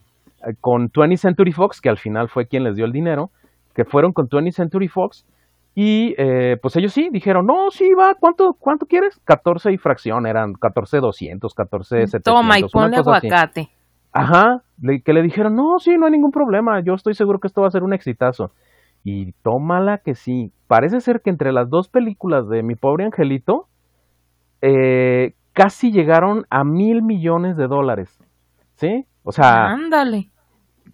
[0.61, 3.31] con 20th Century Fox, que al final fue quien les dio el dinero,
[3.73, 5.25] que fueron con 20th Century Fox
[5.73, 9.19] y eh, pues ellos sí dijeron, no, sí, va, ¿cuánto, cuánto quieres?
[9.25, 12.31] 14 y fracción, eran 14 200, 14 700.
[12.31, 13.69] Toma y ponle aguacate.
[14.13, 14.61] Ajá,
[15.03, 17.69] que le dijeron, no, sí, no hay ningún problema, yo estoy seguro que esto va
[17.69, 18.51] a ser un exitazo.
[19.05, 20.51] Y tómala que sí.
[20.65, 23.67] Parece ser que entre las dos películas de Mi pobre angelito,
[24.61, 28.19] eh, casi llegaron a mil millones de dólares.
[28.73, 29.05] ¿Sí?
[29.23, 29.67] O sea.
[29.67, 30.31] Ándale.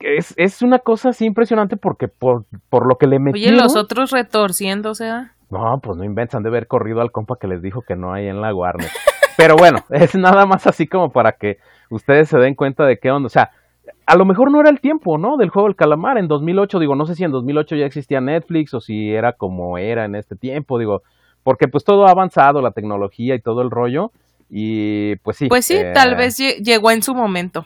[0.01, 3.53] Es, es una cosa así impresionante porque por, por lo que le metieron.
[3.53, 5.09] Oye, los otros retorciéndose.
[5.09, 5.31] ¿ah?
[5.49, 8.27] No, pues no inventan de haber corrido al compa que les dijo que no hay
[8.27, 8.89] en la Warner.
[9.37, 13.09] Pero bueno, es nada más así como para que ustedes se den cuenta de qué
[13.09, 13.27] onda.
[13.27, 13.51] O sea,
[14.05, 15.37] a lo mejor no era el tiempo, ¿no?
[15.37, 18.73] Del juego del calamar en 2008, digo, no sé si en 2008 ya existía Netflix
[18.73, 21.03] o si era como era en este tiempo, digo,
[21.43, 24.11] porque pues todo ha avanzado, la tecnología y todo el rollo,
[24.49, 25.47] y pues sí.
[25.47, 27.65] Pues sí, eh, tal vez llegó en su momento.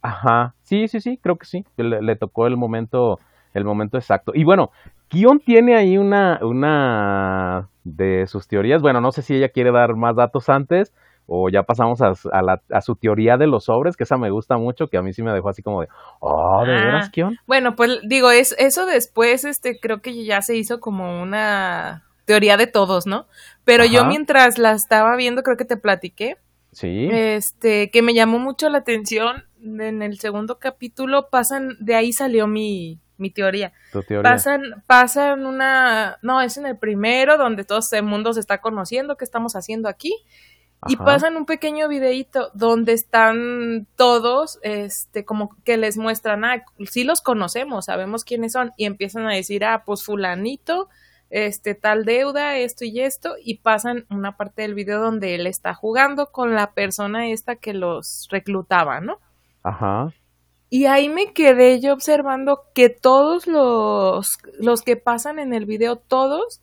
[0.00, 3.20] Ajá, sí, sí, sí, creo que sí, le, tocó el momento,
[3.54, 4.32] el momento exacto.
[4.34, 4.70] Y bueno,
[5.08, 9.94] Kion tiene ahí una, una de sus teorías, bueno, no sé si ella quiere dar
[9.94, 10.92] más datos antes,
[11.34, 12.12] o ya pasamos a,
[12.70, 15.22] a, su teoría de los sobres, que esa me gusta mucho, que a mí sí
[15.22, 15.88] me dejó así como de,
[16.20, 20.56] oh, ¿de veras, ah, Bueno, pues digo, es, eso después, este, creo que ya se
[20.56, 23.26] hizo como una teoría de todos, ¿no?
[23.64, 26.36] Pero yo mientras la estaba viendo, creo que te platiqué.
[26.72, 27.08] Sí.
[27.10, 32.46] Este, que me llamó mucho la atención, en el segundo capítulo pasan, de ahí salió
[32.46, 33.72] mi, mi teoría.
[33.90, 34.30] ¿Tu teoría?
[34.30, 39.16] Pasan, pasan una, no, es en el primero donde todo el mundo se está conociendo,
[39.16, 40.14] qué estamos haciendo aquí,
[40.88, 47.04] y pasan un pequeño videito donde están todos, este, como que les muestran, ah, sí
[47.04, 50.88] los conocemos, sabemos quiénes son, y empiezan a decir, ah, pues fulanito,
[51.30, 55.72] este, tal deuda, esto y esto, y pasan una parte del video donde él está
[55.72, 59.18] jugando con la persona esta que los reclutaba, ¿no?
[59.62, 60.12] Ajá.
[60.68, 65.96] Y ahí me quedé yo observando que todos los, los que pasan en el video,
[65.96, 66.60] todos,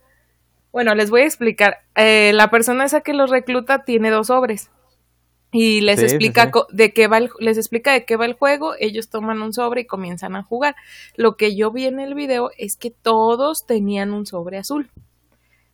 [0.72, 1.80] bueno, les voy a explicar.
[1.96, 4.70] Eh, la persona esa que los recluta tiene dos sobres
[5.52, 8.74] y les explica de qué va el, les explica de qué va el juego.
[8.80, 10.76] Ellos toman un sobre y comienzan a jugar.
[11.16, 14.90] Lo que yo vi en el video es que todos tenían un sobre azul.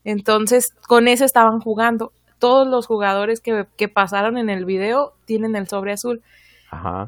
[0.05, 2.13] Entonces, con ese estaban jugando.
[2.39, 6.21] Todos los jugadores que, que pasaron en el video tienen el sobre azul.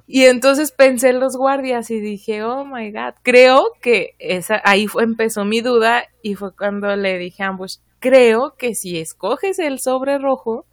[0.08, 4.88] Y entonces pensé en los guardias y dije, oh my god, creo que esa, ahí
[4.88, 9.60] fue, empezó mi duda y fue cuando le dije a Ambush, creo que si escoges
[9.60, 10.65] el sobre rojo,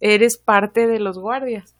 [0.00, 1.74] eres parte de los guardias.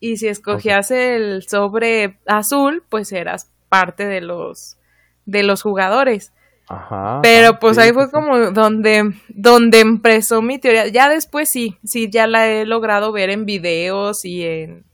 [0.00, 4.78] Y si escogías el sobre azul, pues eras parte de los,
[5.26, 6.32] de los jugadores.
[6.68, 10.86] Ajá, Pero pues ahí fue como donde, donde empezó mi teoría.
[10.86, 14.84] Ya después sí, sí, ya la he logrado ver en videos y en,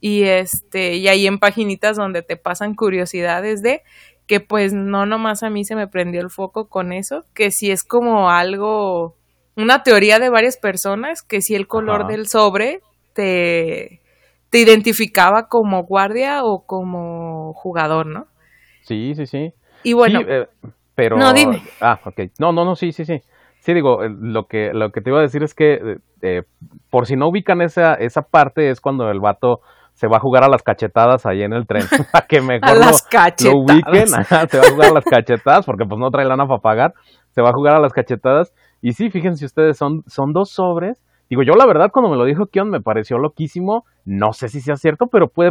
[0.00, 3.82] y este y ahí en paginitas donde te pasan curiosidades de
[4.28, 7.70] que pues no nomás a mí se me prendió el foco con eso, que si
[7.70, 9.16] es como algo,
[9.56, 12.80] una teoría de varias personas, que si el color del sobre
[13.14, 14.02] te,
[14.50, 18.26] te identificaba como guardia o como jugador, ¿no?
[18.82, 19.52] Sí, sí, sí.
[19.82, 20.46] Y bueno, eh,
[20.94, 21.16] pero...
[21.16, 21.62] No, dime.
[21.80, 22.20] Ah, ok.
[22.38, 23.20] No, no, no, sí, sí, sí.
[23.60, 26.42] Sí, digo, eh, lo que, lo que te iba a decir es que, eh,
[26.90, 29.60] por si no ubican esa, esa parte, es cuando el vato
[29.98, 31.82] se va a jugar a las cachetadas ahí en el tren,
[32.12, 33.04] para que mejor a las
[33.44, 36.60] lo, ubiquen, se va a jugar a las cachetadas, porque pues no trae lana para
[36.60, 36.94] pagar,
[37.30, 41.02] se va a jugar a las cachetadas, y sí, fíjense ustedes, son, son dos sobres,
[41.28, 44.60] digo, yo la verdad cuando me lo dijo Kion me pareció loquísimo, no sé si
[44.60, 45.50] sea cierto, pero puede,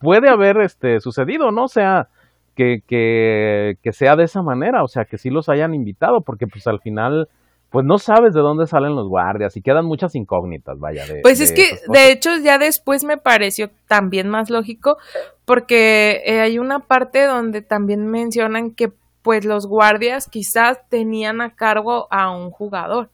[0.00, 1.64] puede haber este sucedido, ¿no?
[1.64, 2.08] O sea,
[2.56, 6.46] que, que, que sea de esa manera, o sea, que sí los hayan invitado, porque
[6.46, 7.28] pues al final
[7.72, 11.06] pues no sabes de dónde salen los guardias y quedan muchas incógnitas, vaya.
[11.06, 14.98] De, pues es que de hecho ya después me pareció también más lógico
[15.46, 21.54] porque eh, hay una parte donde también mencionan que pues los guardias quizás tenían a
[21.54, 23.08] cargo a un jugador.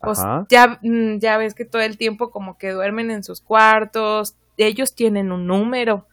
[0.00, 4.36] Pues ya, mm, ya ves que todo el tiempo como que duermen en sus cuartos,
[4.56, 6.06] ellos tienen un número.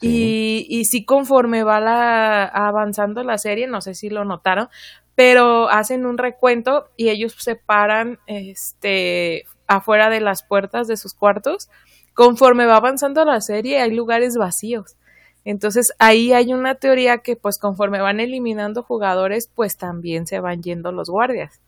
[0.00, 4.68] Y, y sí, conforme va la, avanzando la serie, no sé si lo notaron,
[5.14, 11.12] pero hacen un recuento y ellos se paran este, afuera de las puertas de sus
[11.12, 11.68] cuartos.
[12.14, 14.96] Conforme va avanzando la serie, hay lugares vacíos.
[15.44, 20.62] Entonces ahí hay una teoría que pues conforme van eliminando jugadores, pues también se van
[20.62, 21.60] yendo los guardias.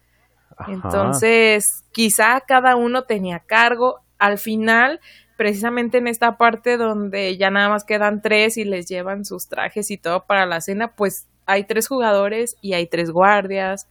[0.69, 4.01] Entonces, quizá cada uno tenía cargo.
[4.19, 5.01] Al final,
[5.43, 9.91] precisamente en esta parte donde ya nada más quedan tres y les llevan sus trajes
[9.91, 13.89] y todo para la cena, pues hay tres jugadores y hay tres guardias.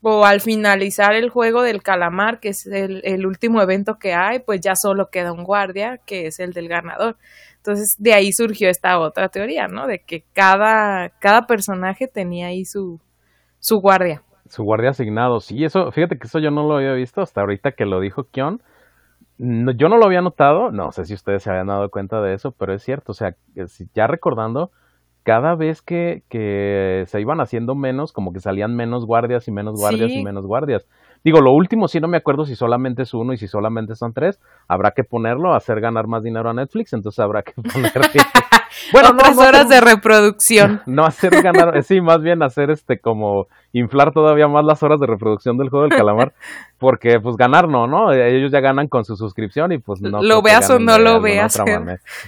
[0.00, 4.60] O al finalizar el juego del calamar, que es el, último evento que hay, pues
[4.60, 7.16] ya solo queda un guardia, que es el del ganador.
[7.58, 9.86] Entonces, de ahí surgió esta otra teoría, ¿no?
[9.86, 12.98] De que cada, cada personaje tenía ahí su,
[13.60, 14.24] su guardia.
[14.48, 17.70] Su guardia asignado, sí, eso, fíjate que eso yo no lo había visto hasta ahorita
[17.70, 18.60] que lo dijo Kion.
[19.38, 22.52] Yo no lo había notado, no sé si ustedes se habían dado cuenta de eso,
[22.52, 23.34] pero es cierto, o sea,
[23.94, 24.70] ya recordando,
[25.22, 29.78] cada vez que, que, se iban haciendo menos, como que salían menos guardias y menos
[29.78, 30.86] guardias y menos guardias.
[31.24, 34.12] Digo, lo último sí no me acuerdo si solamente es uno y si solamente son
[34.12, 34.40] tres.
[34.66, 37.92] Habrá que ponerlo, hacer ganar más dinero a Netflix, entonces habrá que poner...
[38.92, 40.80] bueno, Otras horas de reproducción.
[40.86, 45.06] No hacer ganar, sí, más bien hacer este como inflar todavía más las horas de
[45.06, 46.32] reproducción del juego del calamar,
[46.78, 48.12] porque pues ganar no, ¿no?
[48.12, 50.22] Ellos ya ganan con su suscripción y pues no.
[50.22, 51.58] Lo veas o no lo veas.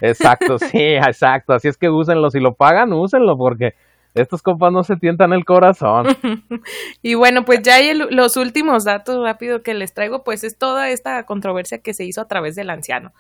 [0.01, 1.53] Exacto, sí, exacto.
[1.53, 3.75] Así es que úsenlo, si lo pagan, úsenlo, porque
[4.15, 6.07] estos compas no se tientan el corazón.
[7.03, 10.91] y bueno, pues ya hay los últimos datos rápido que les traigo, pues es toda
[10.91, 13.13] esta controversia que se hizo a través del anciano.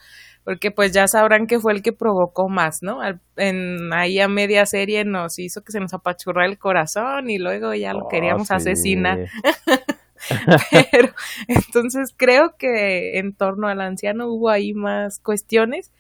[0.45, 3.01] Porque pues ya sabrán que fue el que provocó más, ¿no?
[3.37, 7.73] en, ahí a media serie nos hizo que se nos apachurra el corazón y luego
[7.73, 9.27] ya lo oh, queríamos asesinar.
[10.91, 11.13] Pero
[11.49, 15.93] entonces creo que en torno al anciano hubo ahí más cuestiones.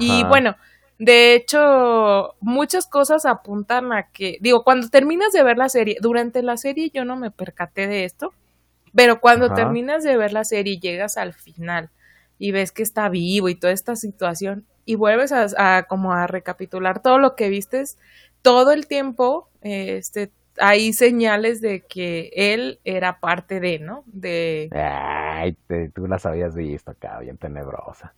[0.00, 0.56] Y bueno,
[0.98, 6.42] de hecho, muchas cosas apuntan a que, digo, cuando terminas de ver la serie, durante
[6.42, 8.32] la serie yo no me percaté de esto,
[8.94, 11.90] pero cuando terminas de ver la serie y llegas al final
[12.38, 17.02] y ves que está vivo y toda esta situación y vuelves a, como a recapitular
[17.02, 17.98] todo lo que vistes,
[18.42, 24.04] todo el tiempo, este, hay señales de que él era parte de, ¿no?
[24.06, 24.70] De...
[24.72, 25.56] Ay,
[25.92, 28.14] tú las habías visto acá, bien tenebrosa.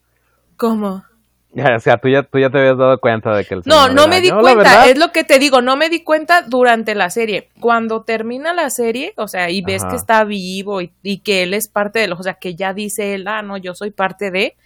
[0.56, 1.04] ¿Cómo?
[1.50, 4.06] O sea, tú ya, tú ya te habías dado cuenta de que el No, no
[4.06, 7.48] me di cuenta, es lo que te digo, no me di cuenta durante la serie.
[7.58, 11.68] Cuando termina la serie, o sea, y ves que está vivo y, que él es
[11.68, 14.56] parte de lo, o sea, que ya dice él, ah, no, yo soy parte de,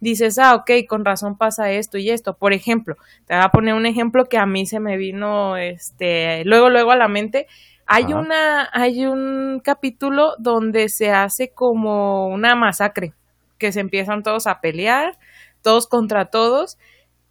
[0.00, 2.34] dices, ah, ok, con razón pasa esto y esto.
[2.34, 6.42] Por ejemplo, te voy a poner un ejemplo que a mí se me vino, este,
[6.46, 7.48] luego, luego a la mente.
[7.86, 13.12] Hay una, hay un capítulo donde se hace como una masacre,
[13.58, 15.18] que se empiezan todos a pelear
[15.62, 16.78] todos contra todos,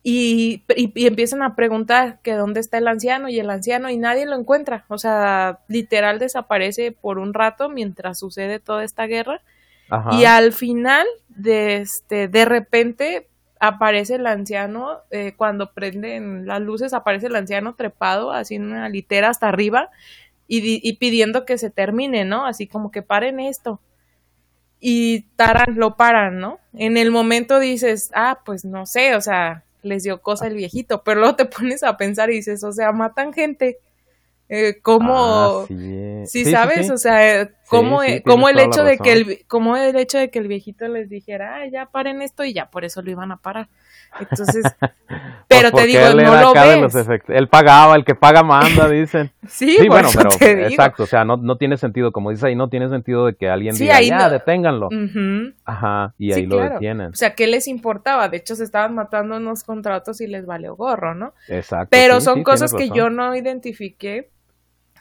[0.02, 4.26] y, y, empiezan a preguntar que dónde está el anciano y el anciano y nadie
[4.26, 4.86] lo encuentra.
[4.88, 9.42] O sea, literal desaparece por un rato mientras sucede toda esta guerra.
[10.12, 13.28] Y al final, de, este, de repente
[13.60, 18.88] aparece el anciano, eh, cuando prenden las luces, aparece el anciano trepado, así en una
[18.88, 19.90] litera hasta arriba,
[20.48, 22.46] y, y pidiendo que se termine, ¿no?
[22.46, 23.82] Así como que paren esto
[24.80, 26.60] y taran, lo paran, ¿no?
[26.74, 31.04] En el momento dices, ah, pues no sé, o sea, les dio cosa el viejito,
[31.04, 33.80] pero luego te pones a pensar y dices, o sea, matan gente.
[34.52, 35.68] Eh, ¿Cómo?
[35.70, 40.32] Ah, sí, sabes, o sea, ¿cómo, el hecho de que el, cómo el hecho de
[40.32, 43.32] que el viejito les dijera, ah, ya paren esto y ya por eso lo iban
[43.32, 43.70] a parar.
[44.20, 44.66] Entonces,
[45.48, 46.96] pero te digo, no lo ves.
[47.28, 49.32] él pagaba, el que paga manda, dicen.
[49.48, 52.90] sí, bueno, pero exacto, o sea, no, no tiene sentido, como dice ahí, no tiene
[52.90, 54.90] sentido de que alguien diga, ya, deténganlo.
[55.66, 57.12] Ajá, y ahí lo detienen.
[57.12, 58.30] O sea, ¿qué les importaba?
[58.30, 61.34] De hecho, se estaban matando unos contratos y les valió gorro, ¿no?
[61.48, 61.90] Exacto.
[61.92, 64.30] Pero son cosas que yo no identifiqué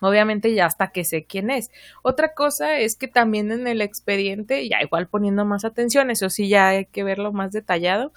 [0.00, 1.70] Obviamente ya hasta que sé quién es.
[2.02, 6.48] Otra cosa es que también en el expediente, ya igual poniendo más atención, eso sí
[6.48, 8.12] ya hay que verlo más detallado.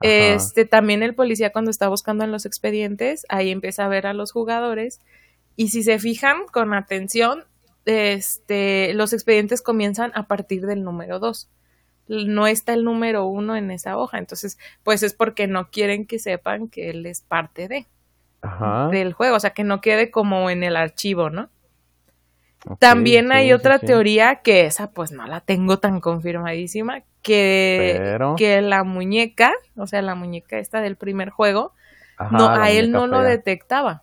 [0.00, 4.12] Este también el policía cuando está buscando en los expedientes, ahí empieza a ver a
[4.12, 5.00] los jugadores
[5.56, 7.44] y si se fijan con atención,
[7.84, 11.48] este los expedientes comienzan a partir del número 2.
[12.08, 16.18] No está el número 1 en esa hoja, entonces pues es porque no quieren que
[16.18, 17.86] sepan que él es parte de
[18.92, 21.50] del juego, o sea, que no quede como en el archivo, ¿no?
[22.78, 28.84] También hay otra teoría que esa pues no la tengo tan confirmadísima, que, que la
[28.84, 31.72] muñeca, o sea, la muñeca esta del primer juego,
[32.30, 34.02] no, a él no lo detectaba.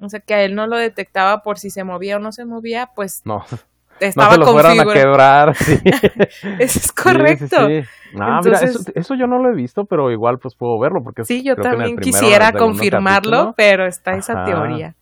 [0.00, 2.44] O sea, que a él no lo detectaba por si se movía o no se
[2.44, 3.44] movía, pues no
[4.00, 5.80] estaba no se fueran a quebrar, sí.
[6.58, 7.56] eso es correcto.
[8.18, 8.60] Ah, mira,
[8.94, 11.98] eso, yo no lo he visto, pero igual pues puedo verlo porque Sí, yo también
[11.98, 14.94] quisiera confirmarlo, pero está esa teoría.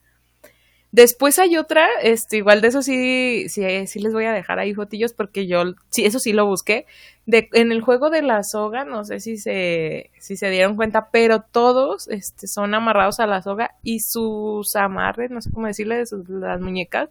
[0.92, 4.72] Después hay otra, este, igual de eso sí, sí, sí les voy a dejar ahí
[4.72, 6.86] fotillos porque yo, sí, eso sí lo busqué.
[7.26, 11.10] De, en el juego de la soga, no sé si se, si se dieron cuenta,
[11.10, 16.04] pero todos este, son amarrados a la soga y sus amarres, no sé cómo decirle,
[16.28, 17.10] las muñecas,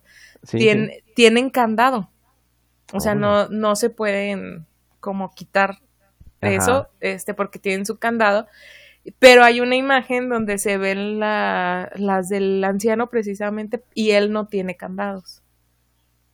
[1.15, 2.09] tienen candado.
[2.93, 4.65] O sea, no, no se pueden
[4.99, 5.79] como quitar
[6.41, 8.47] eso, este, porque tienen su candado.
[9.19, 14.47] Pero hay una imagen donde se ven la, las del anciano precisamente y él no
[14.47, 15.43] tiene candados.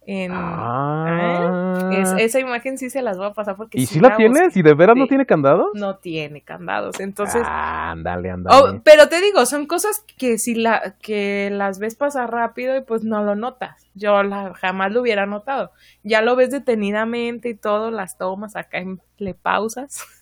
[0.03, 1.91] En, ah.
[2.17, 4.57] esa imagen sí se las voy a pasar porque ¿Y si la, tienes?
[4.57, 5.67] ¿Y de veras no tiene candados?
[5.75, 7.43] No tiene candados, entonces...
[7.45, 12.75] ándale, oh, pero te digo, son cosas que si la, que las ves pasar rápido
[12.75, 13.87] y pues no lo notas.
[13.93, 15.71] Yo la, jamás lo hubiera notado.
[16.01, 20.03] Ya lo ves detenidamente y todo, las tomas acá en, le pausas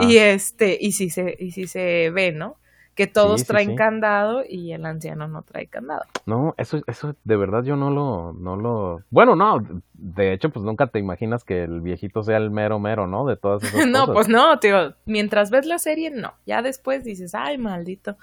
[0.00, 2.56] y este, y si se, y si se ve, ¿no?
[2.94, 6.02] Que todos traen candado y el anciano no trae candado.
[6.26, 10.64] No, eso, eso de verdad yo no lo, no lo, bueno, no, de hecho, pues
[10.64, 13.24] nunca te imaginas que el viejito sea el mero mero, ¿no?
[13.24, 16.34] De todas esas no, pues no, tío, mientras ves la serie, no.
[16.44, 18.16] Ya después dices, ay, maldito.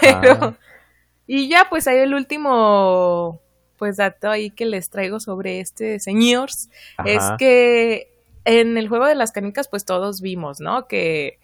[0.00, 0.56] Pero,
[1.26, 3.42] y ya, pues ahí el último,
[3.76, 6.48] pues dato ahí que les traigo sobre este señor,
[7.04, 8.10] es que
[8.50, 10.88] en el juego de las canicas, pues todos vimos, ¿no?
[10.88, 11.38] Que,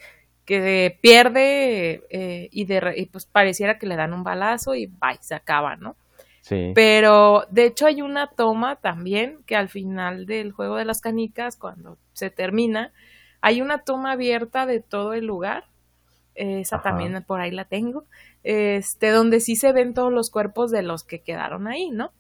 [0.45, 5.35] que pierde eh, y, de, pues pareciera que le dan un balazo y bye, se
[5.35, 5.97] acaba, ¿no?
[6.41, 6.73] Sí.
[6.75, 11.57] Pero de hecho hay una toma también que al final del juego de las canicas,
[11.57, 12.93] cuando se termina,
[13.41, 15.65] hay una toma abierta de todo el lugar.
[16.35, 18.05] Esa también por ahí la tengo.
[18.43, 22.13] Este, donde sí se ven todos los cuerpos de los que quedaron ahí, ¿no?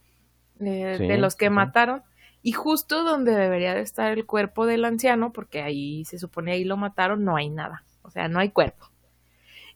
[0.60, 2.02] Eh, de los que mataron
[2.46, 6.62] y justo donde debería de estar el cuerpo del anciano, porque ahí se supone ahí
[6.62, 8.88] lo mataron, no hay nada, o sea, no hay cuerpo.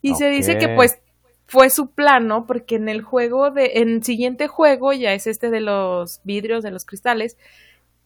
[0.00, 1.00] Y se dice que pues
[1.46, 5.50] fue su plano, porque en el juego de, en el siguiente juego ya es este
[5.50, 7.36] de los vidrios, de los cristales,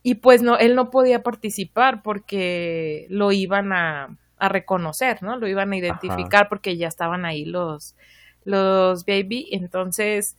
[0.03, 5.37] y pues no, él no podía participar porque lo iban a, a reconocer, ¿no?
[5.37, 7.97] Lo iban a identificar porque ya estaban ahí los,
[8.45, 10.39] los baby, entonces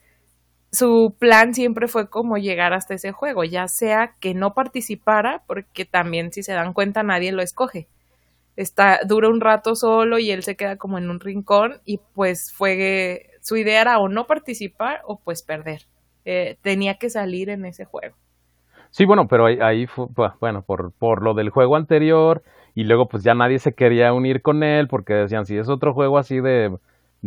[0.75, 5.85] su plan siempre fue como llegar hasta ese juego, ya sea que no participara, porque
[5.85, 7.88] también si se dan cuenta nadie lo escoge.
[8.55, 12.53] Está, dura un rato solo y él se queda como en un rincón y pues
[12.53, 15.83] fue, su idea era o no participar o pues perder.
[16.23, 18.15] Eh, tenía que salir en ese juego.
[18.91, 20.07] Sí, bueno, pero ahí, fue,
[20.39, 22.43] bueno, por, por lo del juego anterior
[22.75, 25.93] y luego pues ya nadie se quería unir con él porque decían, si es otro
[25.93, 26.77] juego así de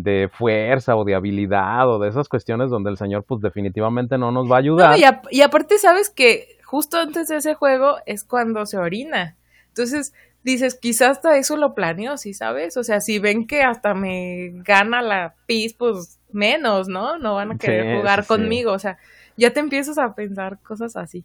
[0.03, 4.31] de fuerza o de habilidad o de esas cuestiones donde el señor pues definitivamente no
[4.31, 4.97] nos va a ayudar.
[5.31, 9.37] y, aparte sabes que justo antes de ese juego es cuando se orina.
[9.69, 10.13] Entonces
[10.45, 12.77] dices, quizás hasta eso lo planeó, ¿sí sabes?
[12.77, 17.19] O sea, si ven que hasta me gana la pis, pues menos, ¿no?
[17.19, 18.73] No van a querer jugar conmigo.
[18.73, 18.99] O sea,
[19.37, 21.25] ya te empiezas a pensar cosas así.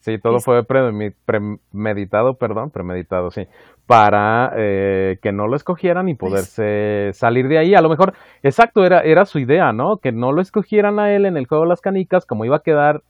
[0.00, 3.46] Sí, todo fue premeditado, perdón, premeditado, sí,
[3.90, 7.74] para eh, que no lo escogieran y poderse salir de ahí.
[7.74, 9.96] A lo mejor, exacto, era, era su idea, ¿no?
[9.96, 12.62] Que no lo escogieran a él en el juego de las canicas, como iba a
[12.62, 13.02] quedar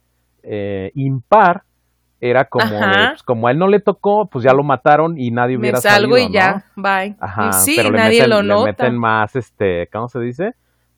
[0.42, 1.64] eh, impar,
[2.18, 5.58] era como, pues, como a él no le tocó, pues ya lo mataron y nadie
[5.58, 7.14] hubiera Me salgo y ya, bye.
[7.20, 8.64] Ajá, sí, pero nadie lo nota.
[8.64, 10.52] le meten más, este, ¿cómo se dice?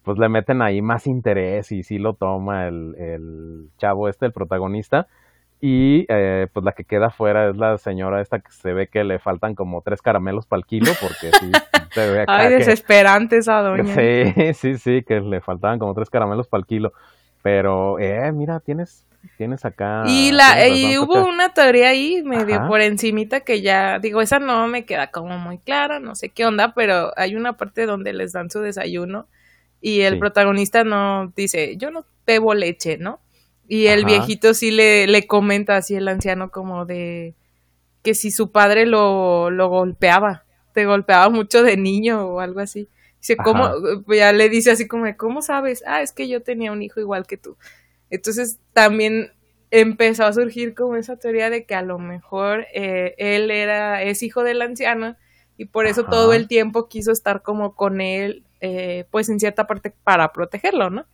[0.04, 4.32] Pues le meten ahí más interés y sí lo toma el, el chavo este, el
[4.32, 5.08] protagonista
[5.64, 9.04] Y eh, pues la que queda afuera es la señora esta que se ve que
[9.04, 11.52] le faltan como tres caramelos para el kilo, porque sí,
[11.94, 13.84] se ve acá Ay, que- desesperante esa doña.
[13.94, 16.92] Sí, sí, sí, que le faltaban como tres caramelos para el kilo.
[17.42, 19.06] Pero, eh, mira, tienes,
[19.38, 20.02] tienes acá.
[20.08, 22.66] Y la tienes y hubo una teoría ahí medio Ajá.
[22.68, 26.44] por encimita que ya digo, esa no me queda como muy clara, no sé qué
[26.44, 29.28] onda, pero hay una parte donde les dan su desayuno
[29.80, 30.18] y el Sí.
[30.18, 33.20] protagonista no dice, "Yo no bebo leche", ¿no?
[33.72, 34.08] Y el Ajá.
[34.08, 37.34] viejito sí le, le comenta así el anciano como de
[38.02, 40.44] que si su padre lo, lo golpeaba,
[40.74, 42.90] te golpeaba mucho de niño o algo así.
[43.18, 43.64] Dice, ¿cómo?
[43.64, 43.76] Ajá.
[44.04, 45.82] Pues ya le dice así como, de, ¿cómo sabes?
[45.86, 47.56] Ah, es que yo tenía un hijo igual que tú.
[48.10, 49.32] Entonces también
[49.70, 54.22] empezó a surgir como esa teoría de que a lo mejor eh, él era, es
[54.22, 55.16] hijo del anciano
[55.56, 56.10] y por eso Ajá.
[56.10, 60.90] todo el tiempo quiso estar como con él, eh, pues en cierta parte para protegerlo,
[60.90, 61.06] ¿no?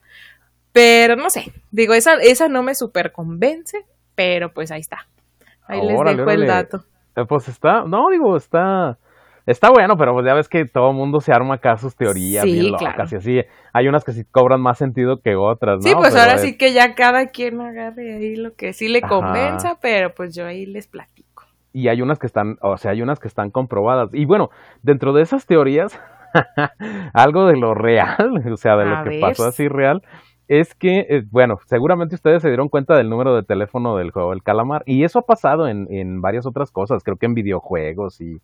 [0.73, 5.07] Pero no sé, digo, esa, esa no me super convence, pero pues ahí está.
[5.67, 6.85] Ahí les dejo el dato.
[7.17, 8.97] Eh, Pues está, no, digo, está,
[9.45, 12.45] está bueno, pero pues ya ves que todo el mundo se arma acá sus teorías
[12.45, 13.09] Sí, bien locas claro.
[13.11, 13.41] y así.
[13.73, 15.83] Hay unas que sí cobran más sentido que otras, ¿no?
[15.83, 18.89] Sí, pues Pero ahora es- sí que ya cada quien agarre ahí lo que sí
[18.89, 19.09] le Ajá.
[19.09, 21.27] convenza, pero pues yo ahí les platico.
[21.73, 24.09] y hay unas que están, o sea, hay unas que están comprobadas.
[24.13, 24.51] Y bueno,
[24.83, 25.99] dentro de esas teorías,
[27.13, 30.03] algo de lo real, o sea, de A lo que pasó así real,
[30.49, 34.31] es que, eh, bueno, seguramente ustedes se dieron cuenta del número de teléfono del juego
[34.31, 34.83] del calamar.
[34.87, 38.41] Y eso ha pasado en, en varias otras cosas, creo que en videojuegos y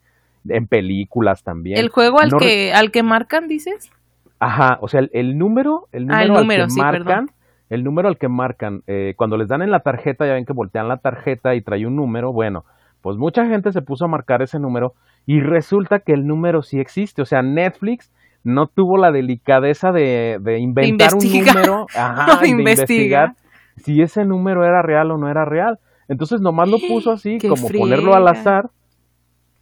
[0.49, 1.79] en películas también.
[1.79, 3.91] ¿El juego al No que al que marcan, dices?
[4.39, 7.05] Ajá, o sea, el, el número, el número, Ah, el al número, que sí, marcan,
[7.05, 7.31] perdón.
[7.71, 10.53] el número al que marcan, eh, cuando les dan en la tarjeta, ya ven que
[10.53, 12.65] voltean la tarjeta y trae un número, bueno,
[13.01, 14.93] pues mucha gente se puso a marcar ese número
[15.25, 18.11] y resulta que el número sí existe, o sea, Netflix
[18.45, 23.35] no tuvo la delicadeza de, de inventar un número, ajá, De y de investigar.
[23.79, 25.81] si ese número era real o no era real.
[26.07, 28.71] Entonces nomás lo puso así, ¡Qué como ponerlo al azar,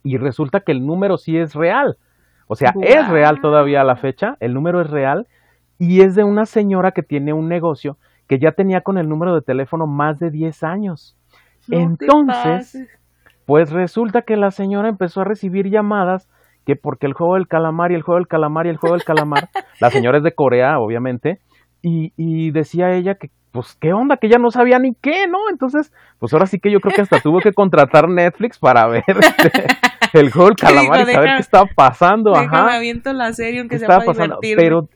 [0.02, 1.96] y resulta que el número sí es real.
[2.48, 5.26] O sea, es real todavía a la fecha, el número es real
[5.78, 9.34] y es de una señora que tiene un negocio que ya tenía con el número
[9.34, 11.16] de teléfono más de 10 años.
[11.68, 12.88] No Entonces,
[13.46, 16.28] pues resulta que la señora empezó a recibir llamadas
[16.66, 19.04] que porque el juego del calamar y el juego del calamar y el juego del
[19.04, 19.48] calamar,
[19.80, 21.38] la señora es de Corea, obviamente,
[21.82, 24.16] y, y decía ella que, pues, ¿qué onda?
[24.16, 25.38] Que ella no sabía ni qué, ¿no?
[25.50, 29.02] Entonces, pues ahora sí que yo creo que hasta tuvo que contratar Netflix para ver
[29.08, 29.50] este,
[30.14, 32.76] el juego del calamar y saber "Deja- qué estaba pasando, ajá.
[32.76, 34.62] aviento la serie aunque ¿Qué sea para divertirme.
[34.62, 34.88] Pero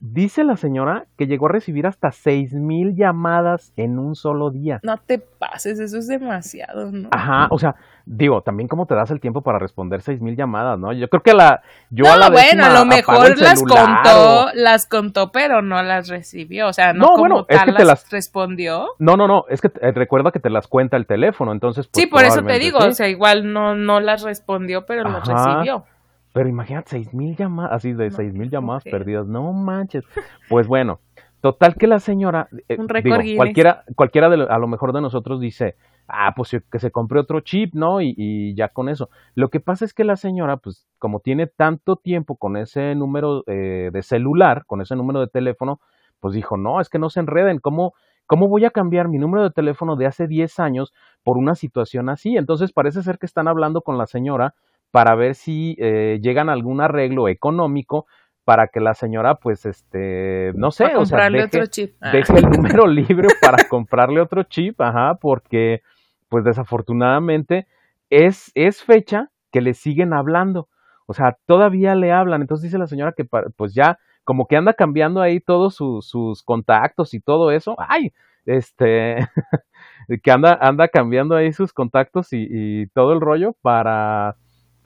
[0.00, 4.80] dice la señora que llegó a recibir hasta seis mil llamadas en un solo día.
[4.82, 7.08] No te pases, eso es demasiado, ¿no?
[7.12, 7.74] Ajá, o sea,
[8.06, 10.92] digo, también cómo te das el tiempo para responder seis mil llamadas, ¿no?
[10.92, 14.50] Yo creo que la, yo no, a la bueno, a lo mejor las contó, o-
[14.54, 16.68] las contó, pero no las recibió.
[16.68, 18.86] O sea, no, No, como bueno, es tal que te las respondió.
[18.98, 22.02] No, no, no, es que eh, recuerda que te las cuenta el teléfono, entonces pues,
[22.02, 22.88] sí, por eso te digo, sí.
[22.88, 25.84] o sea, igual no, no las respondió, pero las recibió.
[26.32, 30.04] Pero imagínate, seis mil llamadas, así de seis mil llamadas perdidas, no manches.
[30.48, 31.00] Pues bueno,
[31.40, 35.00] total que la señora, eh, Un digo, cualquiera, cualquiera de lo- a lo mejor de
[35.00, 35.76] nosotros dice,
[36.06, 38.00] ah, pues que se compre otro chip, ¿no?
[38.00, 39.10] Y, y ya con eso.
[39.34, 43.42] Lo que pasa es que la señora, pues como tiene tanto tiempo con ese número
[43.46, 45.80] eh, de celular, con ese número de teléfono,
[46.20, 47.94] pues dijo, no, es que no se enreden, ¿cómo,
[48.26, 50.92] ¿cómo voy a cambiar mi número de teléfono de hace 10 años
[51.24, 52.36] por una situación así?
[52.36, 54.54] Entonces parece ser que están hablando con la señora
[54.90, 58.06] para ver si eh, llegan a algún arreglo económico
[58.44, 61.94] para que la señora, pues, este, no sé, o sea, comprarle deje, otro chip.
[62.00, 62.10] Ah.
[62.10, 65.82] deje el número libre para comprarle otro chip, ajá, porque,
[66.28, 67.66] pues, desafortunadamente
[68.08, 70.68] es, es fecha que le siguen hablando,
[71.06, 74.74] o sea, todavía le hablan, entonces dice la señora que, pues, ya, como que anda
[74.74, 78.12] cambiando ahí todos sus, sus contactos y todo eso, ay,
[78.46, 79.16] este,
[80.22, 84.34] que anda, anda cambiando ahí sus contactos y, y todo el rollo para,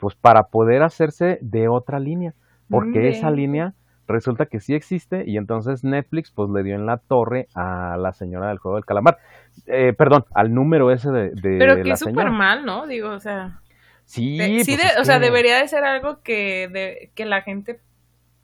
[0.05, 2.35] pues, para poder hacerse de otra línea,
[2.69, 3.73] porque esa línea
[4.07, 8.13] resulta que sí existe y entonces Netflix pues le dio en la torre a la
[8.13, 9.17] señora del juego del calamar.
[9.65, 12.85] Eh, perdón, al número ese de, de Pero que es súper mal, ¿no?
[12.85, 13.61] Digo, o sea,
[14.03, 17.25] Sí, de- sí pues de- es o sea, debería de ser algo que, de, que
[17.25, 17.79] la gente,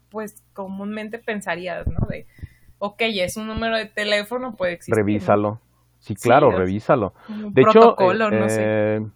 [0.10, 2.08] pues, comúnmente pensaría, ¿no?
[2.08, 2.26] De,
[2.80, 4.96] ok, es un número de teléfono, puede existir.
[4.96, 5.60] Revísalo.
[6.00, 7.14] Sí, Sí, claro, sea, revísalo.
[7.52, 8.64] De hecho, eh, no sé.
[8.64, 9.08] eh,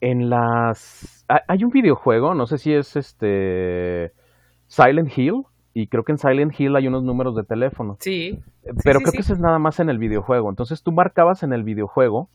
[0.00, 1.21] en las...
[1.36, 4.12] ha- Hay un videojuego, no sé si es este
[4.66, 5.42] Silent Hill,
[5.74, 7.96] y creo que en Silent Hill hay unos números de teléfono.
[8.00, 8.38] Sí.
[8.64, 9.16] Eh, Pero sí, creo sí.
[9.18, 10.50] que eso es nada más en el videojuego.
[10.50, 12.28] Entonces tú marcabas en el videojuego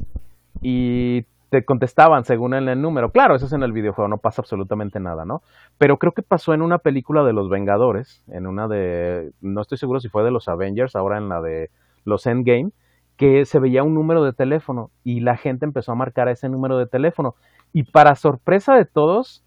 [0.61, 3.11] y te contestaban según el, el número.
[3.11, 5.41] Claro, eso es en el videojuego, no pasa absolutamente nada, ¿no?
[5.77, 9.77] Pero creo que pasó en una película de los Vengadores, en una de, no estoy
[9.77, 11.69] seguro si fue de los Avengers, ahora en la de
[12.03, 12.71] los Endgame,
[13.15, 16.49] que se veía un número de teléfono y la gente empezó a marcar a ese
[16.49, 17.35] número de teléfono.
[17.77, 19.43] Y para sorpresa de todos,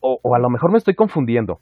[0.00, 1.60] o, o a lo mejor me estoy confundiendo,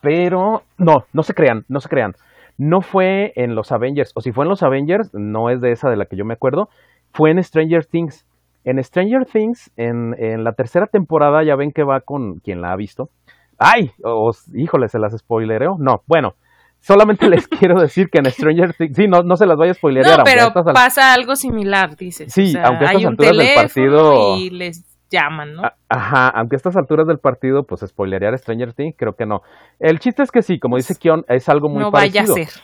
[0.00, 2.14] pero no, no se crean, no se crean.
[2.58, 5.90] No fue en los Avengers, o si fue en los Avengers, no es de esa
[5.90, 6.68] de la que yo me acuerdo,
[7.12, 8.24] fue en Stranger Things.
[8.62, 12.70] En Stranger Things, en, en la tercera temporada, ya ven que va con quien la
[12.70, 13.10] ha visto.
[13.58, 13.90] ¡Ay!
[14.04, 15.74] Os, híjole, ¿se las spoilereo?
[15.76, 16.36] No, bueno,
[16.78, 19.74] solamente les quiero decir que en Stranger Things, sí, no, no se las vaya a
[19.74, 20.18] spoilear.
[20.18, 22.32] No, pero pasa algo similar, dices.
[22.32, 24.36] Sí, o sea, aunque a estas hay un alturas del partido...
[24.36, 25.62] y les llaman, ¿no?
[25.88, 29.42] Ajá, aunque a estas alturas del partido, pues spoilerear Stranger Things, creo que no.
[29.78, 32.34] El chiste es que sí, como dice Kion, es algo muy no vaya a parecido.
[32.34, 32.62] ser.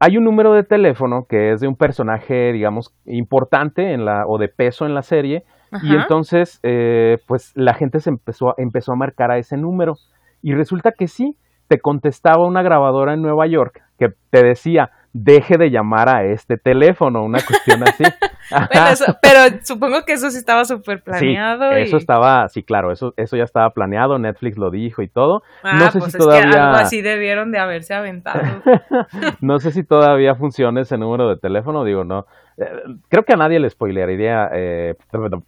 [0.00, 4.36] Hay un número de teléfono que es de un personaje, digamos, importante en la, o
[4.38, 5.44] de peso en la serie,
[5.82, 9.94] y entonces, eh, pues la gente se empezó, a- empezó a marcar a ese número.
[10.42, 11.36] Y resulta que sí,
[11.68, 16.56] te contestaba una grabadora en Nueva York que te decía, deje de llamar a este
[16.58, 18.04] teléfono, una cuestión así.
[18.50, 21.72] Bueno, eso- pero supongo que eso sí estaba súper planeado.
[21.72, 25.08] Sí, y- eso estaba, sí, claro, eso, eso ya estaba planeado, Netflix lo dijo y
[25.08, 25.40] todo.
[25.62, 28.42] Ah, no sé pues si es que todavía- algo así debieron de haberse aventado.
[29.40, 32.26] no sé si todavía funciona ese número de teléfono, digo, no.
[32.58, 32.66] Eh,
[33.08, 34.92] creo que a nadie le spoilearía, eh,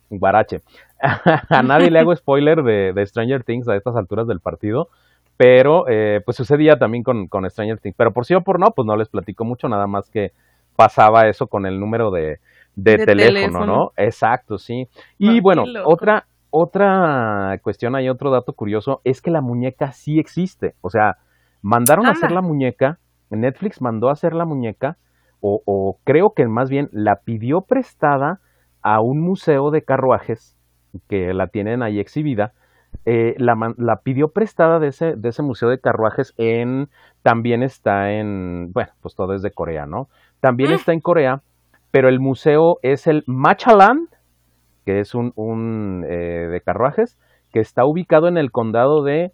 [0.09, 0.61] Guarache.
[1.51, 4.89] a nadie le hago spoiler de, de Stranger Things a estas alturas del partido,
[5.37, 7.97] pero eh, pues sucedía también con, con Stranger Things.
[7.97, 10.33] Pero por sí o por no, pues no les platico mucho, nada más que
[10.77, 12.39] pasaba eso con el número de,
[12.75, 13.67] de, De teléfono, teléfono.
[13.67, 13.93] ¿no?
[13.97, 14.89] Exacto, sí.
[15.19, 20.75] Y bueno, otra, otra cuestión ahí, otro dato curioso, es que la muñeca sí existe.
[20.81, 21.17] O sea,
[21.63, 22.99] mandaron a hacer la muñeca,
[23.31, 24.97] Netflix mandó a hacer la muñeca,
[25.41, 28.41] o, o creo que más bien la pidió prestada
[28.83, 30.57] a un museo de carruajes
[31.09, 32.53] que la tienen ahí exhibida.
[33.05, 33.57] Eh, la,
[34.03, 36.89] pidió prestada de ese, de ese museo de carruajes en,
[37.23, 40.09] también está en, bueno, pues todo es de Corea, ¿no?
[40.41, 40.75] También Mm.
[40.75, 41.41] está en Corea,
[41.91, 44.09] pero el museo es el Machaland,
[44.85, 47.19] que es un, un eh, de carruajes,
[47.53, 49.33] que está ubicado en el condado de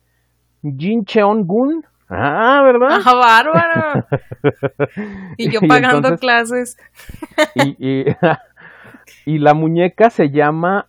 [0.63, 1.85] Jincheon-gun.
[2.09, 3.01] Ah, ¿verdad?
[3.05, 4.07] ¡Ah, bárbaro!
[5.39, 6.77] Y yo Y pagando entonces- clases.
[7.55, 8.05] y, y,
[9.35, 10.87] y la muñeca se llama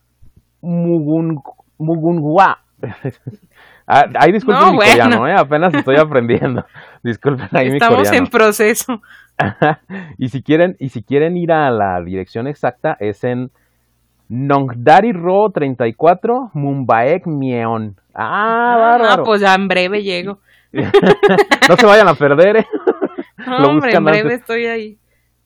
[0.60, 1.40] Mugun,
[1.78, 2.58] Mugunhua.
[3.86, 4.90] Ah, Ahí disculpen No, mi bueno.
[4.92, 5.34] coreano, ¿eh?
[5.36, 6.64] apenas estoy aprendiendo.
[7.02, 8.16] Disculpen ahí mi Estamos coreano.
[8.16, 9.02] en proceso.
[10.18, 13.50] y si quieren y si quieren ir a la dirección exacta es en
[14.30, 17.96] Nongdari Ro 34 Mumbaek Myeon.
[18.14, 19.24] Ah, Ah, bárbaro.
[19.24, 20.38] pues ya en breve llego.
[20.72, 22.66] no se vayan a perder, ¿eh?
[23.46, 24.40] No, Lo hombre, en breve antes.
[24.40, 24.98] estoy ahí.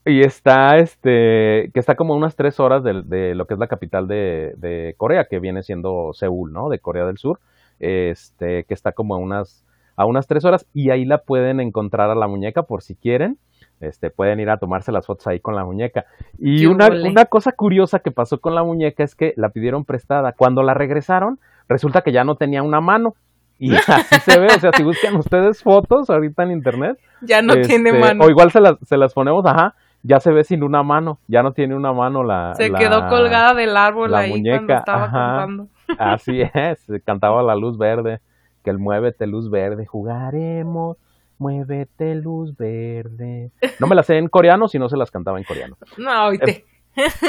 [0.09, 3.61] Y está, este, que está como a unas tres horas de, de lo que es
[3.61, 6.70] la capital de, de Corea, que viene siendo Seúl, ¿no?
[6.70, 7.40] De Corea del Sur.
[7.78, 9.64] Este, que está como a unas,
[9.96, 10.66] a unas tres horas.
[10.72, 13.36] Y ahí la pueden encontrar a la muñeca por si quieren.
[13.80, 16.06] Este, pueden ir a tomarse las fotos ahí con la muñeca.
[16.38, 20.32] Y una, una cosa curiosa que pasó con la muñeca es que la pidieron prestada.
[20.32, 21.38] Cuando la regresaron,
[21.68, 23.14] resulta que ya no tenía una mano.
[23.59, 27.54] Y así se ve, o sea, si buscan ustedes fotos ahorita en internet, Ya no
[27.54, 28.24] tiene este, mano.
[28.24, 29.74] O igual se las, se las ponemos, ajá,
[30.09, 32.54] ya se ve sin una mano, ya no tiene una mano la.
[32.54, 35.36] Se la- quedó colgada del árbol la ahí cuando muñeca, estaba ajá.
[35.36, 35.68] contando.
[35.98, 38.20] Así es, cantaba la luz verde,
[38.64, 40.96] que el muévete luz verde, jugaremos,
[41.38, 43.50] muévete luz verde.
[43.80, 45.76] No me las sé en coreano, si no se las cantaba en coreano.
[45.98, 46.64] No, oíste.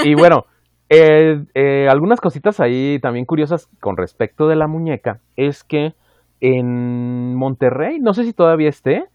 [0.05, 0.45] Y bueno,
[0.89, 5.93] eh, eh, algunas cositas ahí también curiosas con respecto de la muñeca es que
[6.41, 9.05] en Monterrey, no sé si todavía esté,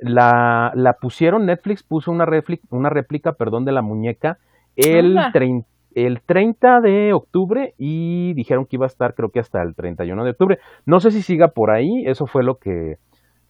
[0.00, 4.38] la, la pusieron, Netflix puso una réplica, una réplica perdón, de la muñeca
[4.76, 9.62] el, trein- el 30 de octubre y dijeron que iba a estar creo que hasta
[9.62, 10.58] el 31 de octubre.
[10.86, 12.98] No sé si siga por ahí, eso fue lo que,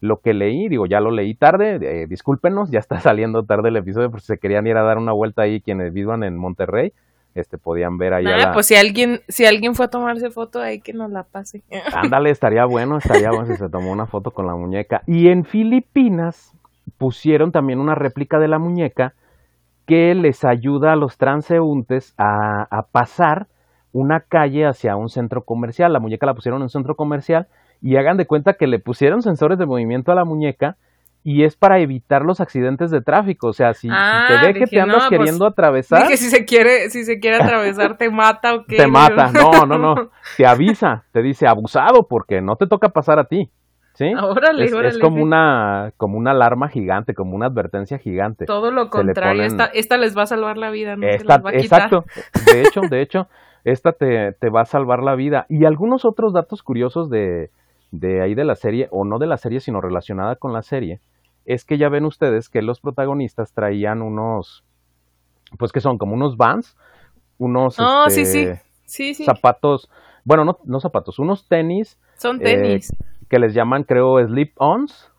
[0.00, 3.76] lo que leí, digo, ya lo leí tarde, eh, discúlpenos, ya está saliendo tarde el
[3.76, 6.92] episodio, por si se querían ir a dar una vuelta ahí quienes vivan en Monterrey,
[7.40, 10.60] este podían ver ahí Ah, la- pues si alguien, si alguien fue a tomarse foto
[10.60, 11.62] ahí, que nos la pase.
[11.94, 15.02] Ándale, estaría bueno, estaría bueno si se tomó una foto con la muñeca.
[15.06, 16.54] Y en Filipinas
[16.96, 19.14] pusieron también una réplica de la muñeca
[19.86, 23.46] que les ayuda a los transeúntes a, a pasar
[23.92, 25.92] una calle hacia un centro comercial.
[25.92, 27.46] La muñeca la pusieron en un centro comercial
[27.80, 30.76] y hagan de cuenta que le pusieron sensores de movimiento a la muñeca
[31.30, 33.48] y es para evitar los accidentes de tráfico.
[33.48, 36.16] O sea, si, si Ah, te ve que te andas no, pues, queriendo atravesar, Dije,
[36.16, 38.76] si se quiere, si se quiere atravesar, te mata o qué.
[38.76, 39.30] te mata.
[39.32, 40.10] No, no, no.
[40.36, 43.50] Te avisa, te dice abusado porque no te toca pasar a ti.
[43.94, 44.12] ¿Sí?
[44.14, 45.00] Órale, es, es órale.
[45.00, 48.44] como una como una alarma gigante, como una advertencia gigante.
[48.46, 49.42] Todo lo le contrario.
[49.42, 51.80] ponen- Esta, esta les va a salvar la vida, no se Esta- va a quitar.
[51.82, 52.04] exacto.
[52.52, 53.26] De hecho, de hecho,
[53.64, 55.46] esta te, te va a salvar la vida.
[55.48, 57.50] Y algunos otros datos curiosos de,
[57.90, 61.00] de ahí de la serie, o no de la serie, sino relacionada con la serie,
[61.48, 64.64] es que ya ven ustedes que los protagonistas traían unos
[65.58, 66.76] pues que son como unos vans,
[67.38, 69.14] unos oh, sí, este, sí.
[69.14, 69.90] Sí, zapatos,
[70.24, 71.98] bueno, no, no zapatos, unos tenis.
[72.18, 72.94] Son tenis.
[73.30, 75.10] que les llaman, creo, slip-ons.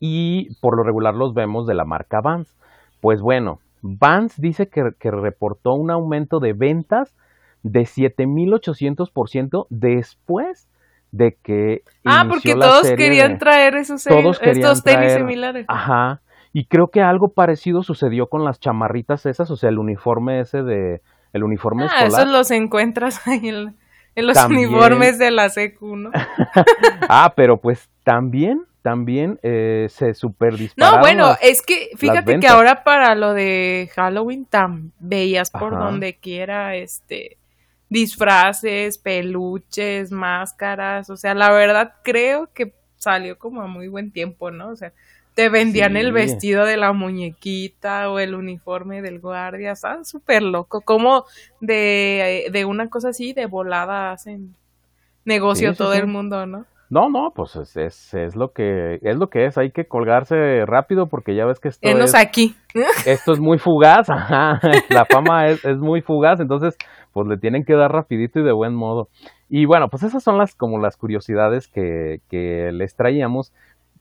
[0.00, 2.56] Y por lo regular los vemos de la marca Vans.
[3.00, 7.14] Pues bueno, Vans dice que, que reportó un aumento de ventas
[7.62, 10.69] de 7800% después
[11.12, 11.82] de que.
[12.04, 15.66] Ah, porque todos querían traer esos estos tenis similares.
[15.68, 16.20] Ajá.
[16.52, 20.62] Y creo que algo parecido sucedió con las chamarritas esas, o sea, el uniforme ese
[20.62, 21.00] de.
[21.32, 22.22] El uniforme ah, escolar.
[22.22, 23.76] Esos los encuentras ahí en,
[24.16, 26.10] los uniformes de la secu, ¿no?
[27.08, 30.54] ah, pero pues también también eh, se super.
[30.76, 36.16] No, bueno, es que fíjate que ahora para lo de Halloween tan veías por donde
[36.16, 37.36] quiera este
[37.90, 44.50] disfraces, peluches, máscaras, o sea, la verdad creo que salió como a muy buen tiempo,
[44.50, 44.68] ¿no?
[44.68, 44.92] O sea,
[45.34, 50.08] te vendían el vestido de la muñequita o el uniforme del guardia, ¿sabes?
[50.08, 51.24] Súper loco, como
[51.60, 54.54] de, de, una cosa así, de volada hacen
[55.24, 56.66] negocio todo el mundo, ¿no?
[56.90, 60.66] No, no, pues es, es, es, lo que es lo que es, hay que colgarse
[60.66, 62.56] rápido porque ya ves que esto es, aquí.
[63.06, 66.76] Esto es muy fugaz, ajá, la fama es, es muy fugaz, entonces
[67.12, 69.08] pues le tienen que dar rapidito y de buen modo.
[69.48, 73.52] Y bueno, pues esas son las como las curiosidades que, que les traíamos.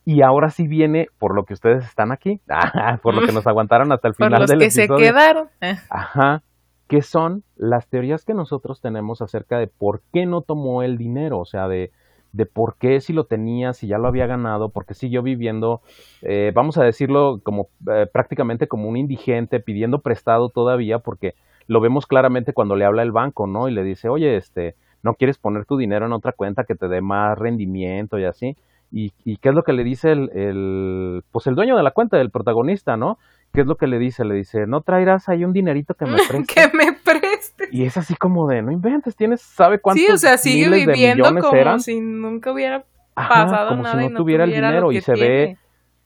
[0.05, 2.41] Y ahora sí viene por lo que ustedes están aquí,
[3.03, 5.49] por lo que nos aguantaron hasta el final por los del que se quedaron.
[5.61, 5.75] Eh.
[5.91, 6.41] Ajá,
[6.87, 11.37] que son las teorías que nosotros tenemos acerca de por qué no tomó el dinero,
[11.37, 11.91] o sea, de
[12.31, 15.81] de por qué si lo tenía, si ya lo había ganado, porque siguió viviendo,
[16.21, 21.35] eh, vamos a decirlo como eh, prácticamente como un indigente, pidiendo prestado todavía, porque
[21.67, 23.67] lo vemos claramente cuando le habla el banco, ¿no?
[23.67, 26.87] Y le dice, oye, este, no quieres poner tu dinero en otra cuenta que te
[26.87, 28.55] dé más rendimiento y así.
[28.91, 31.91] Y, y qué es lo que le dice el, el, pues el dueño de la
[31.91, 33.19] cuenta, el protagonista, ¿no?
[33.53, 34.25] ¿Qué es lo que le dice?
[34.25, 36.47] Le dice, no traerás ahí un dinerito que me prestes.
[36.47, 37.69] que me prestes.
[37.71, 41.23] Y es así como de, no inventes, tienes, ¿sabe cuántos Sí, o sea, sigue viviendo
[41.41, 42.85] como si nunca hubiera
[43.15, 45.57] pasado como nada si no, tuviera el dinero y se ve,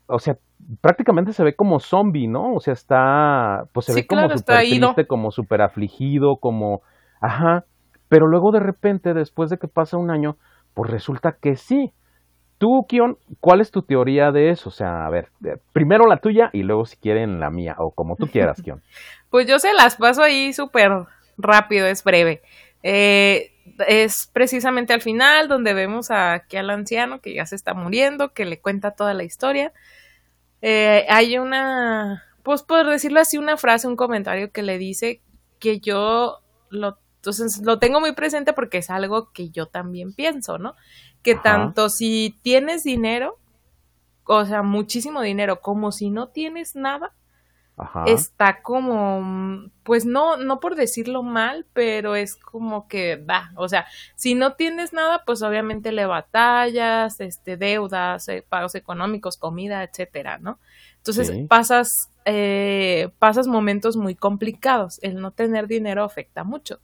[0.07, 0.35] o sea,
[0.81, 2.53] prácticamente se ve como zombie, ¿no?
[2.53, 6.81] O sea, está, pues se ve como súper triste, como súper afligido, como,
[7.21, 7.65] ajá,
[8.09, 10.37] pero luego de repente, después de que pasa un año,
[10.73, 11.93] pues resulta que sí,
[12.63, 14.69] Tú, Kion, ¿cuál es tu teoría de eso?
[14.69, 15.27] O sea, a ver,
[15.73, 18.81] primero la tuya y luego si quieren la mía, o como tú quieras, Kion.
[19.29, 20.89] pues yo se las paso ahí súper
[21.37, 22.41] rápido, es breve.
[22.81, 23.51] Eh,
[23.85, 28.45] es precisamente al final donde vemos aquí al anciano que ya se está muriendo, que
[28.45, 29.73] le cuenta toda la historia.
[30.61, 35.19] Eh, hay una, pues por decirlo así, una frase, un comentario que le dice
[35.59, 36.39] que yo
[36.69, 40.75] lo, entonces, lo tengo muy presente porque es algo que yo también pienso, ¿no?
[41.23, 43.39] que tanto si tienes dinero,
[44.25, 47.13] o sea, muchísimo dinero, como si no tienes nada,
[48.05, 53.87] está como, pues no, no por decirlo mal, pero es como que da, o sea,
[54.15, 60.37] si no tienes nada, pues obviamente le batallas, este, deudas, eh, pagos económicos, comida, etcétera,
[60.37, 60.59] ¿no?
[60.97, 64.99] Entonces pasas, eh, pasas momentos muy complicados.
[65.01, 66.79] El no tener dinero afecta mucho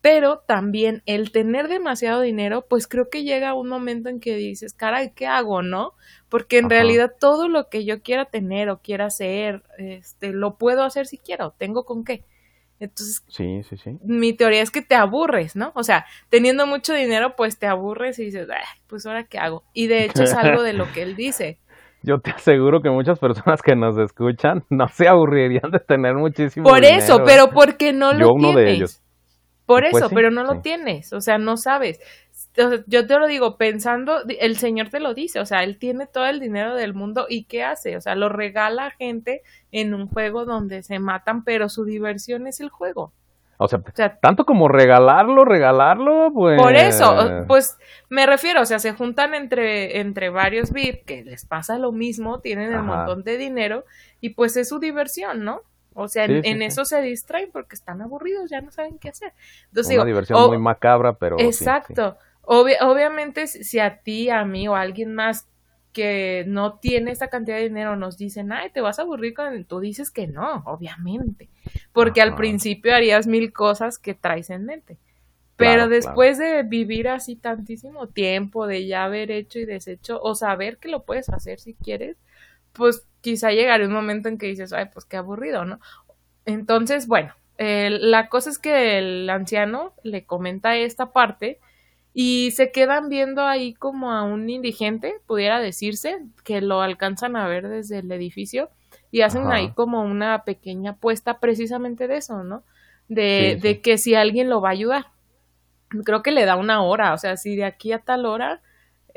[0.00, 4.74] pero también el tener demasiado dinero, pues creo que llega un momento en que dices,
[4.74, 5.92] caray, ¿qué hago, no?
[6.28, 10.84] Porque en realidad todo lo que yo quiera tener o quiera hacer, este, lo puedo
[10.84, 12.24] hacer si quiero, tengo con qué.
[12.80, 13.98] Entonces, sí, sí, sí.
[14.04, 15.72] mi teoría es que te aburres, ¿no?
[15.74, 18.46] O sea, teniendo mucho dinero, pues te aburres y dices,
[18.86, 19.64] pues ahora qué hago.
[19.72, 21.58] Y de hecho es algo de lo que él dice.
[22.04, 26.68] Yo te aseguro que muchas personas que nos escuchan no se aburrirían de tener muchísimo
[26.68, 26.98] Por dinero.
[26.98, 29.02] eso, pero porque no lo Yo uno de ellos.
[29.68, 32.00] Por pues eso, pero no lo tienes, o sea, no sabes.
[32.86, 36.24] yo te lo digo pensando, el Señor te lo dice, o sea, Él tiene todo
[36.24, 37.94] el dinero del mundo y ¿qué hace?
[37.98, 42.46] O sea, lo regala a gente en un juego donde se matan, pero su diversión
[42.46, 43.12] es el juego.
[43.58, 46.58] O sea, tanto como regalarlo, regalarlo, pues...
[46.58, 47.76] Por eso, pues
[48.08, 52.40] me refiero, o sea, se juntan entre, entre varios VIP que les pasa lo mismo,
[52.40, 53.84] tienen un montón de dinero
[54.22, 55.60] y pues es su diversión, ¿no?
[55.94, 59.32] O sea, en, eso se distraen porque están aburridos, ya no saben qué hacer.
[59.66, 61.38] Entonces, Una diversión muy macabra, pero.
[61.40, 62.16] Exacto.
[62.42, 65.48] obviamente, si a ti, a mí o a alguien más
[65.92, 69.64] que no tiene esta cantidad de dinero nos dicen, ay, te vas a aburrir con
[69.64, 71.48] tú dices que no, obviamente.
[71.92, 74.98] Porque al principio harías mil cosas que traes en mente.
[75.56, 80.78] Pero después de vivir así tantísimo tiempo, de ya haber hecho y deshecho, o saber
[80.78, 82.16] que lo puedes hacer si quieres,
[82.72, 85.80] pues quizá llegará un momento en que dices, ay, pues qué aburrido, ¿no?
[86.44, 91.58] Entonces, bueno, la cosa es que el anciano le comenta esta parte
[92.14, 97.46] y se quedan viendo ahí como a un indigente, pudiera decirse, que lo alcanzan a
[97.46, 98.70] ver desde el edificio
[99.10, 102.62] y hacen ahí como una pequeña apuesta precisamente de eso, ¿no?
[103.08, 105.06] De, de que si alguien lo va a ayudar.
[106.04, 108.60] Creo que le da una hora, o sea, si de aquí a tal hora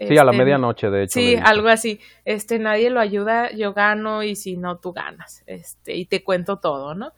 [0.07, 1.13] Sí, a la este, medianoche, de hecho.
[1.13, 1.99] Sí, algo así.
[2.25, 5.43] Este, nadie lo ayuda, yo gano y si no, tú ganas.
[5.45, 7.13] Este, y te cuento todo, ¿no?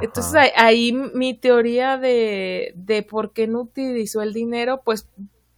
[0.00, 5.10] Entonces ahí, mi teoría de, de por qué no utilizó el dinero, pues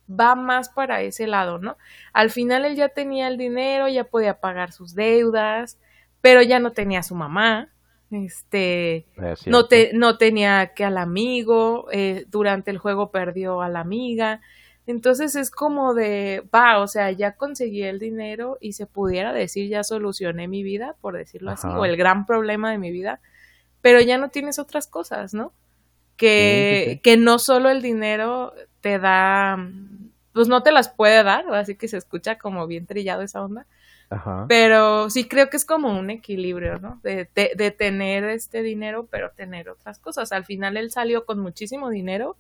[0.09, 1.77] va más para ese lado, ¿no?
[2.13, 5.79] Al final él ya tenía el dinero, ya podía pagar sus deudas,
[6.21, 7.73] pero ya no tenía a su mamá,
[8.11, 9.07] este,
[9.47, 14.41] no, te, no tenía que al amigo, eh, durante el juego perdió a la amiga,
[14.87, 19.69] entonces es como de, va, o sea, ya conseguí el dinero y se pudiera decir,
[19.69, 23.21] ya solucioné mi vida, por decirlo así, o el gran problema de mi vida,
[23.81, 25.53] pero ya no tienes otras cosas, ¿no?
[26.17, 29.57] Que, que no solo el dinero te da,
[30.33, 33.67] pues no te las puede dar, así que se escucha como bien trillado esa onda,
[34.11, 34.47] Ajá.
[34.49, 37.01] pero sí creo que es como un equilibrio, ¿no?
[37.05, 40.33] De, de, de tener este dinero, pero tener otras cosas.
[40.33, 42.37] Al final él salió con muchísimo dinero,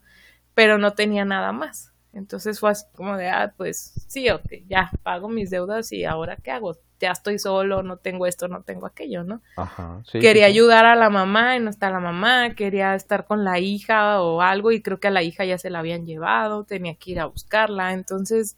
[0.55, 1.91] pero no tenía nada más.
[2.13, 6.37] Entonces fue así como de, ah, pues sí, ok, ya pago mis deudas y ahora
[6.37, 6.77] qué hago.
[7.01, 9.41] Ya estoy solo, no tengo esto, no tengo aquello, ¿no?
[9.57, 13.45] Ajá, sí, quería ayudar a la mamá y no está la mamá, quería estar con
[13.45, 16.65] la hija o algo y creo que a la hija ya se la habían llevado,
[16.65, 17.93] tenía que ir a buscarla.
[17.93, 18.57] Entonces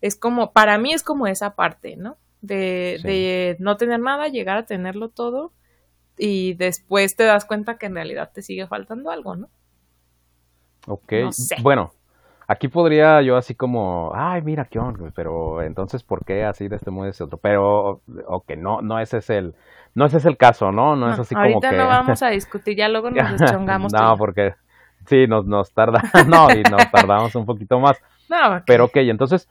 [0.00, 2.18] es como, para mí es como esa parte, ¿no?
[2.42, 5.52] De, de no tener nada, llegar a tenerlo todo
[6.18, 9.48] y después te das cuenta que en realidad te sigue faltando algo, ¿no?
[10.86, 11.12] Ok,
[11.62, 11.92] bueno,
[12.48, 16.76] Aquí podría yo así como, ay, mira, qué onda, pero entonces, ¿por qué así de
[16.76, 17.38] este modo y de este otro?
[17.38, 19.54] Pero, ok, no, no ese es el,
[19.94, 20.94] no ese es el caso, ¿no?
[20.94, 21.66] No, es así como que...
[21.66, 23.92] Ahorita no vamos a discutir, ya luego nos deschongamos.
[23.92, 24.54] no, porque
[25.06, 28.00] sí, nos, nos tarda, no, y nos tardamos un poquito más.
[28.28, 29.48] No, Pero ok, entonces,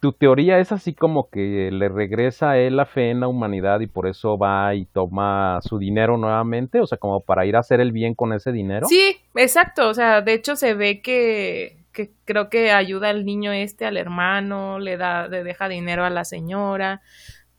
[0.00, 3.80] tu teoría es así como que le regresa a él la fe en la humanidad
[3.80, 7.60] y por eso va y toma su dinero nuevamente, o sea, como para ir a
[7.60, 8.86] hacer el bien con ese dinero.
[8.86, 13.50] Sí, exacto, o sea, de hecho se ve que que creo que ayuda al niño
[13.50, 17.02] este, al hermano, le da, le deja dinero a la señora,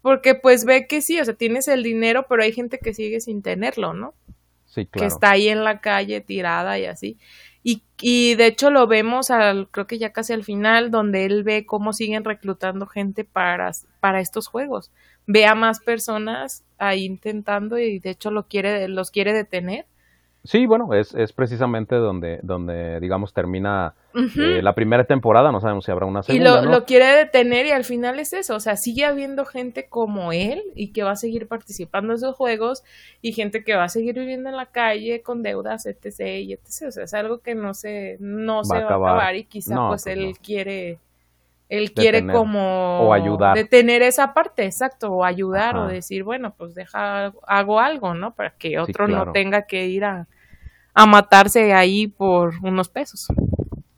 [0.01, 3.19] porque pues ve que sí, o sea, tienes el dinero, pero hay gente que sigue
[3.19, 4.13] sin tenerlo, ¿no?
[4.65, 5.03] Sí, claro.
[5.03, 7.17] Que está ahí en la calle tirada y así.
[7.63, 11.43] Y, y de hecho lo vemos al, creo que ya casi al final, donde él
[11.43, 13.69] ve cómo siguen reclutando gente para,
[13.99, 14.89] para estos juegos.
[15.27, 19.85] Ve a más personas ahí intentando y de hecho lo quiere, los quiere detener
[20.43, 25.83] Sí, bueno, es, es precisamente donde, donde, digamos, termina eh, la primera temporada, no sabemos
[25.83, 26.61] si habrá una segunda.
[26.61, 29.87] Y lo, lo, quiere detener y al final es eso, o sea, sigue habiendo gente
[29.89, 32.83] como él y que va a seguir participando en esos juegos
[33.21, 36.19] y gente que va a seguir viviendo en la calle con deudas, etc.
[36.41, 36.87] y etc.
[36.87, 40.03] O sea, es algo que no se, no se va a acabar y quizá pues,
[40.03, 40.99] pues, él quiere
[41.69, 43.55] él quiere como o ayudar.
[43.55, 48.33] detener esa parte, exacto, o ayudar o decir, bueno, pues deja, hago algo, ¿no?
[48.33, 50.27] Para que otro no tenga que ir a,
[50.93, 53.27] a matarse ahí por unos pesos.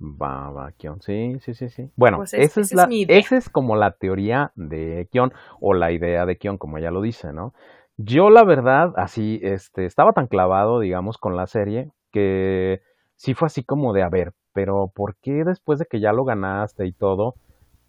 [0.01, 1.01] Va, va, Kion.
[1.01, 1.89] Sí, sí, sí, sí.
[1.95, 6.25] Bueno, pues esa, es la, esa es como la teoría de Kion o la idea
[6.25, 7.53] de Kion, como ella lo dice, ¿no?
[7.97, 12.81] Yo, la verdad, así, este, estaba tan clavado, digamos, con la serie que
[13.15, 16.25] sí fue así como de, a ver, pero ¿por qué después de que ya lo
[16.25, 17.35] ganaste y todo,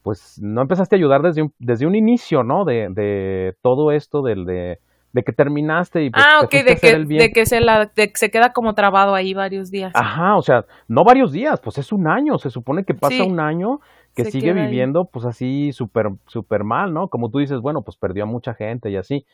[0.02, 2.64] pues no empezaste a ayudar desde un, desde un inicio, ¿no?
[2.64, 4.78] De, de todo esto del de,
[5.12, 8.30] de que terminaste y pues, ah, de que, de que se la, de que se
[8.30, 9.92] queda como trabado ahí varios días.
[9.94, 13.40] Ajá, o sea, no varios días, pues es un año, se supone que pasa un
[13.40, 13.80] año
[14.14, 17.08] que sigue viviendo pues así súper, súper mal, ¿no?
[17.08, 19.24] Como tú dices, bueno, pues perdió a mucha gente y así.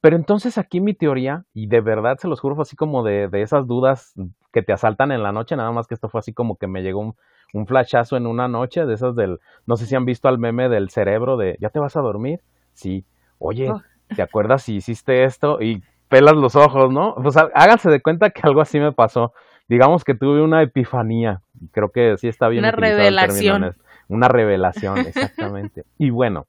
[0.00, 3.28] Pero entonces aquí mi teoría, y de verdad se los juro, fue así como de,
[3.28, 4.14] de esas dudas
[4.52, 6.82] que te asaltan en la noche, nada más que esto fue así como que me
[6.82, 7.14] llegó un,
[7.56, 10.68] un flashazo en una noche de esas del, no sé si han visto al meme
[10.68, 12.40] del cerebro de, ¿ya te vas a dormir?
[12.74, 13.06] Sí.
[13.38, 13.82] Oye, oh.
[14.14, 15.62] ¿te acuerdas si hiciste esto?
[15.62, 17.14] Y pelas los ojos, ¿no?
[17.14, 19.32] Pues háganse de cuenta que algo así me pasó.
[19.68, 21.40] Digamos que tuve una epifanía.
[21.72, 22.62] Creo que sí está bien.
[22.62, 23.74] Una revelación.
[24.08, 25.84] Una revelación, exactamente.
[25.98, 26.46] y bueno,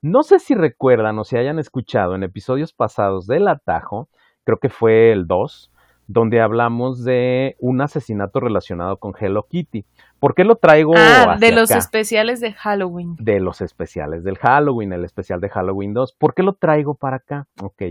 [0.00, 4.08] no sé si recuerdan o si hayan escuchado en episodios pasados del Atajo,
[4.44, 5.70] creo que fue el 2,
[6.08, 9.84] donde hablamos de un asesinato relacionado con Hello Kitty.
[10.18, 10.94] ¿Por qué lo traigo?
[10.96, 13.16] Ah, de los especiales de Halloween.
[13.18, 16.14] De los especiales del Halloween, el especial de Halloween 2.
[16.14, 17.46] ¿Por qué lo traigo para acá?
[17.62, 17.82] Ok.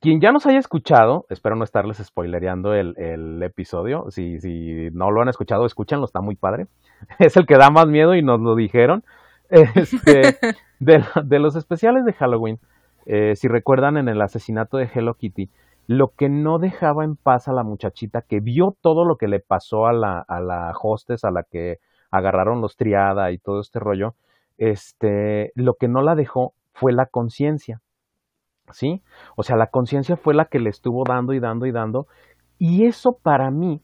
[0.00, 4.06] Quien ya nos haya escuchado, espero no estarles spoilereando el, el episodio.
[4.10, 6.66] Si, si no lo han escuchado, escúchanlo, está muy padre.
[7.20, 9.04] Es el que da más miedo y nos lo dijeron.
[9.52, 10.38] Este,
[10.80, 12.58] de, de, los especiales de Halloween,
[13.04, 15.50] eh, si recuerdan en el asesinato de Hello Kitty,
[15.92, 19.40] lo que no dejaba en paz a la muchachita que vio todo lo que le
[19.40, 21.80] pasó a la, a la hostess, a la que
[22.10, 24.14] agarraron los triada y todo este rollo,
[24.56, 27.80] este, lo que no la dejó fue la conciencia.
[28.70, 29.02] ¿Sí?
[29.36, 32.06] O sea, la conciencia fue la que le estuvo dando y dando y dando.
[32.58, 33.82] Y eso para mí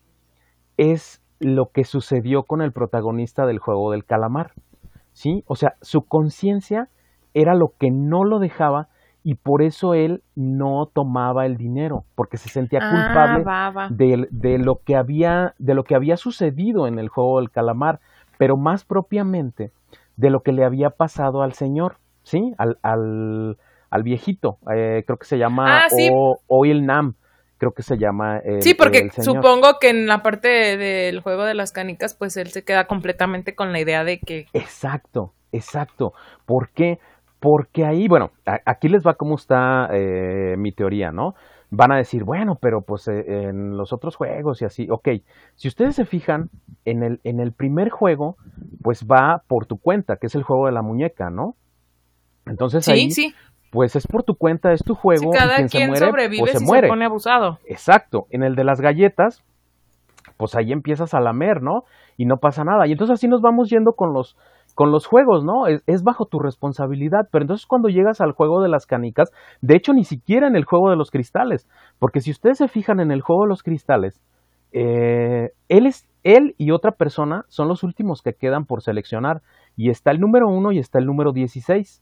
[0.79, 4.53] es lo que sucedió con el protagonista del juego del calamar.
[5.13, 5.45] ¿Sí?
[5.47, 6.89] O sea, su conciencia
[7.35, 8.89] era lo que no lo dejaba
[9.29, 13.89] y por eso él no tomaba el dinero, porque se sentía Ah, culpable va, va.
[13.91, 18.01] de, de lo que había, de lo que había sucedido en el juego del calamar,
[18.39, 19.71] pero más propiamente
[20.17, 22.55] de lo que le había pasado al señor, ¿sí?
[22.57, 23.59] Al, al,
[23.91, 26.09] al viejito, eh, creo que se llama Ah, sí.
[26.11, 27.13] O- Oil Nam,
[27.59, 29.43] creo que se llama el, Sí, porque el señor.
[29.43, 32.87] supongo que en la parte de- del juego de las canicas, pues él se queda
[32.87, 36.15] completamente con la idea de que Exacto, exacto.
[36.47, 36.99] ¿Por qué?
[37.41, 41.35] Porque ahí, bueno, aquí les va cómo está eh, mi teoría, ¿no?
[41.71, 45.09] Van a decir, bueno, pero pues eh, en los otros juegos y así, ok,
[45.55, 46.51] si ustedes se fijan,
[46.85, 48.37] en el, en el primer juego,
[48.83, 51.55] pues va por tu cuenta, que es el juego de la muñeca, ¿no?
[52.47, 53.35] Entonces sí, ahí, sí,
[53.71, 56.53] pues es por tu cuenta, es tu juego, cada quien quien se muere, sobrevive pues
[56.53, 56.87] se si muere.
[56.87, 57.59] se pone abusado.
[57.67, 58.27] Exacto.
[58.31, 59.45] En el de las galletas,
[60.37, 61.85] pues ahí empiezas a lamer, ¿no?
[62.17, 62.87] Y no pasa nada.
[62.87, 64.37] Y entonces así nos vamos yendo con los,
[64.79, 65.67] con los juegos, ¿no?
[65.67, 67.27] Es, es bajo tu responsabilidad.
[67.33, 70.65] Pero entonces cuando llegas al juego de las canicas, de hecho ni siquiera en el
[70.65, 71.67] juego de los cristales,
[71.99, 74.21] porque si ustedes se fijan en el juego de los cristales,
[74.71, 79.43] eh, él es, él y otra persona son los últimos que quedan por seleccionar.
[79.77, 82.01] Y está el número uno y está el número 16.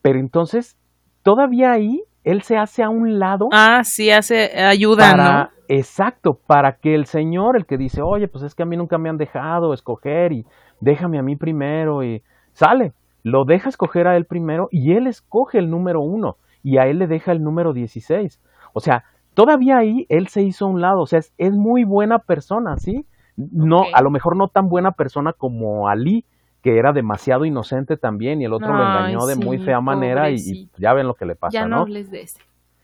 [0.00, 0.78] Pero entonces,
[1.24, 5.48] todavía ahí, él se hace a un lado Ah, sí, hace ayuda, para, ¿no?
[5.68, 8.98] Exacto, para que el señor, el que dice, oye, pues es que a mí nunca
[8.98, 10.46] me han dejado escoger y
[10.80, 12.92] déjame a mí primero y sale,
[13.22, 16.98] lo deja escoger a él primero y él escoge el número uno y a él
[16.98, 18.40] le deja el número 16.
[18.72, 19.04] O sea,
[19.34, 22.76] todavía ahí él se hizo a un lado, o sea, es, es muy buena persona,
[22.76, 23.06] ¿sí?
[23.36, 26.24] No, a lo mejor no tan buena persona como Ali,
[26.64, 30.70] que era demasiado inocente también y el otro lo engañó de muy fea manera y,
[30.78, 31.82] ya ven lo que le pasa, Ya no ¿no?
[31.82, 32.40] hables de ese.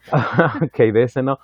[0.62, 1.38] ok, de ese no.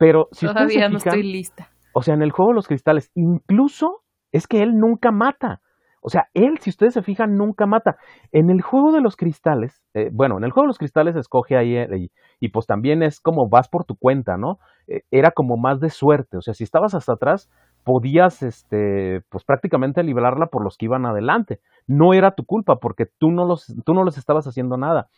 [0.00, 1.68] Pero si Todavía no fijan, estoy lista.
[1.92, 4.00] o sea, en el juego de los cristales, incluso
[4.32, 5.60] es que él nunca mata.
[6.00, 7.98] O sea, él, si ustedes se fijan, nunca mata.
[8.32, 11.58] En el juego de los cristales, eh, bueno, en el juego de los cristales escoge
[11.58, 14.58] ahí eh, y, y pues también es como vas por tu cuenta, ¿no?
[14.86, 16.38] Eh, era como más de suerte.
[16.38, 17.50] O sea, si estabas hasta atrás,
[17.84, 21.60] podías, este, pues prácticamente librarla por los que iban adelante.
[21.86, 25.10] No era tu culpa porque tú no los, tú no les estabas haciendo nada.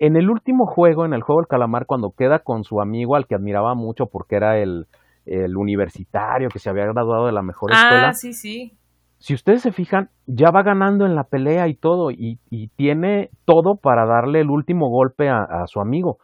[0.00, 3.26] En el último juego, en el juego del calamar, cuando queda con su amigo al
[3.26, 4.86] que admiraba mucho porque era el,
[5.26, 8.72] el universitario que se había graduado de la mejor escuela, Ah, sí, sí.
[9.18, 13.28] si ustedes se fijan, ya va ganando en la pelea y todo, y, y tiene
[13.44, 16.18] todo para darle el último golpe a, a su amigo.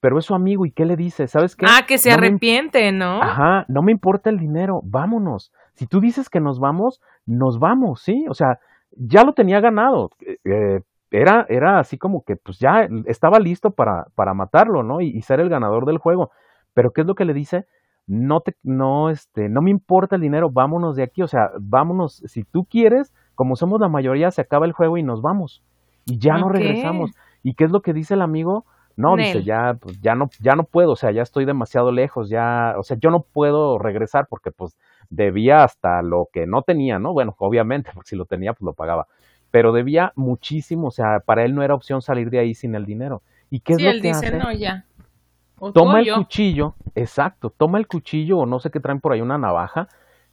[0.00, 1.26] Pero es su amigo, ¿y qué le dice?
[1.28, 1.66] ¿Sabes qué?
[1.68, 3.20] Ah, que se No me im- arrepiente, ¿no?
[3.22, 5.52] Ajá, no me importa el dinero, vámonos.
[5.74, 8.24] Si tú dices que nos vamos, nos vamos, ¿sí?
[8.30, 8.58] O sea,
[8.92, 10.10] ya lo tenía ganado.
[10.24, 10.80] eh, eh,
[11.10, 15.00] era, era así como que, pues ya estaba listo para, para matarlo, ¿no?
[15.00, 16.30] Y, y ser el ganador del juego.
[16.74, 17.66] Pero ¿qué es lo que le dice?
[18.06, 21.22] No te, no, este, no me importa el dinero, vámonos de aquí.
[21.22, 25.02] O sea, vámonos, si tú quieres, como somos la mayoría, se acaba el juego y
[25.02, 25.62] nos vamos.
[26.06, 27.12] Y ya no regresamos.
[27.42, 28.64] ¿Y qué es lo que dice el amigo?
[28.98, 32.28] No, dice, ya, pues, ya no, ya no puedo, o sea, ya estoy demasiado lejos,
[32.28, 34.76] ya, o sea, yo no puedo regresar porque pues
[35.08, 37.12] debía hasta lo que no tenía, ¿no?
[37.12, 39.06] Bueno, obviamente, porque si lo tenía, pues lo pagaba.
[39.50, 42.84] Pero debía muchísimo, o sea, para él no era opción salir de ahí sin el
[42.84, 43.22] dinero.
[43.50, 44.38] ¿Y qué es sí, lo él que dice, hace?
[44.38, 44.84] no, ya.
[45.58, 49.20] O toma el cuchillo, exacto, toma el cuchillo o no sé qué traen por ahí
[49.20, 49.88] una navaja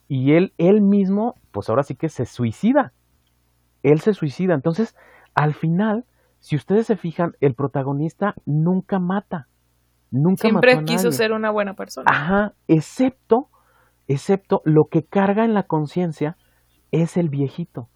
[0.07, 2.93] y él él mismo, pues ahora sí que se suicida.
[3.81, 4.53] Él se suicida.
[4.53, 4.95] Entonces,
[5.33, 6.05] al final,
[6.39, 9.47] si ustedes se fijan, el protagonista nunca mata.
[10.11, 11.17] Nunca Siempre mató a quiso nadie.
[11.17, 12.09] ser una buena persona.
[12.09, 13.49] Ajá, excepto,
[14.07, 16.37] excepto lo que carga en la conciencia
[16.91, 17.89] es el viejito.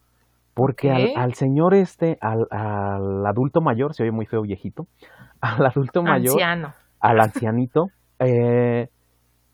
[0.54, 4.88] Porque al, al señor este, al, al adulto mayor, se oye muy feo viejito,
[5.42, 6.74] al adulto mayor, Anciano.
[7.00, 7.88] al ancianito,
[8.20, 8.90] eh,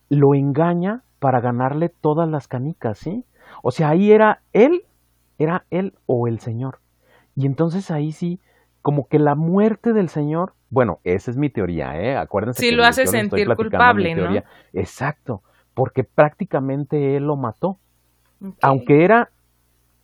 [0.09, 3.25] lo engaña para ganarle todas las canicas, ¿sí?
[3.63, 4.81] O sea, ahí era él,
[5.37, 6.79] era él o el señor.
[7.35, 8.39] Y entonces ahí sí,
[8.81, 12.17] como que la muerte del señor, bueno, esa es mi teoría, ¿eh?
[12.17, 14.29] Acuérdense Sí que lo hace sentir culpable, ¿no?
[14.73, 15.41] Exacto,
[15.73, 17.79] porque prácticamente él lo mató.
[18.61, 19.29] Aunque era,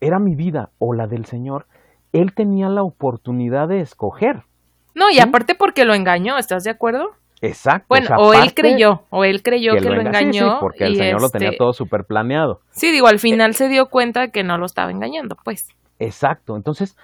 [0.02, 1.68] era mi vida o la del señor,
[2.12, 4.44] él tenía la oportunidad de escoger.
[4.94, 5.20] No, y ¿Sí?
[5.22, 7.12] aparte porque lo engañó, ¿estás de acuerdo?
[7.42, 7.86] Exacto.
[7.90, 10.60] Bueno, sea, o él creyó, o él creyó que, lo enga- sí, sí, engañó.
[10.60, 12.62] porque el señor lo tenía este- todo súper planeado.
[12.72, 15.70] Sí, digo, al final se dio cuenta que no lo estaba engañando, pues.
[15.98, 16.56] Exacto.
[16.56, 16.98] Entonces,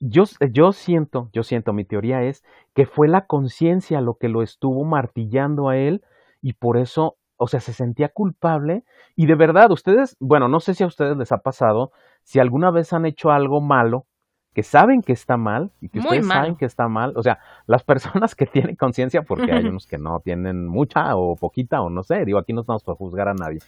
[0.00, 2.42] yo, yo siento, yo siento, mi teoría es
[2.74, 6.02] que fue la conciencia lo que lo estuvo martillando a él
[6.42, 8.84] y por eso, o sea, se sentía culpable.
[9.16, 11.90] Y de verdad, ustedes, bueno, no sé si a ustedes les ha pasado,
[12.22, 14.06] si alguna vez han hecho algo malo,
[14.54, 17.14] que saben que está mal y que ustedes saben que está mal.
[17.16, 17.82] O sea, las
[18.22, 22.04] personas que tienen conciencia, porque hay unos que no tienen mucha o poquita o no
[22.04, 23.58] sé, digo, aquí no estamos para juzgar a nadie.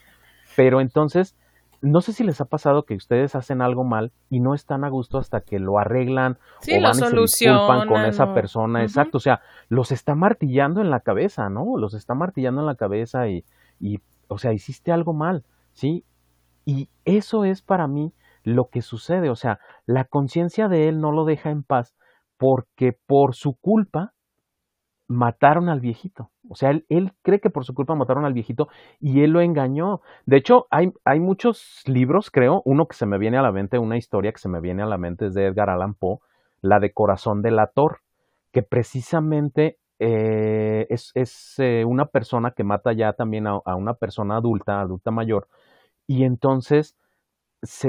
[0.55, 1.35] Pero entonces,
[1.81, 4.89] no sé si les ha pasado que ustedes hacen algo mal y no están a
[4.89, 8.83] gusto hasta que lo arreglan o van y se disculpan con esa persona.
[8.83, 11.77] Exacto, o sea, los está martillando en la cabeza, ¿no?
[11.77, 13.45] Los está martillando en la cabeza y,
[13.79, 16.05] y, o sea, hiciste algo mal, ¿sí?
[16.65, 18.13] Y eso es para mí
[18.43, 19.31] lo que sucede.
[19.31, 21.95] O sea, la conciencia de él no lo deja en paz
[22.37, 24.13] porque por su culpa
[25.07, 26.31] mataron al viejito.
[26.49, 28.69] O sea, él, cree que por su culpa mataron al viejito
[29.01, 30.01] y él lo engañó.
[30.27, 32.63] De hecho, hay, hay, muchos libros, creo.
[32.65, 34.87] Uno que se me viene a la mente, una historia que se me viene a
[34.87, 36.19] la mente es de Edgar Allan Poe,
[36.61, 38.01] la de Corazón del Ator,
[38.53, 44.37] que precisamente eh, es, es eh, una persona que mata ya también a, una persona
[44.37, 45.49] adulta, adulta mayor,
[46.07, 46.97] y entonces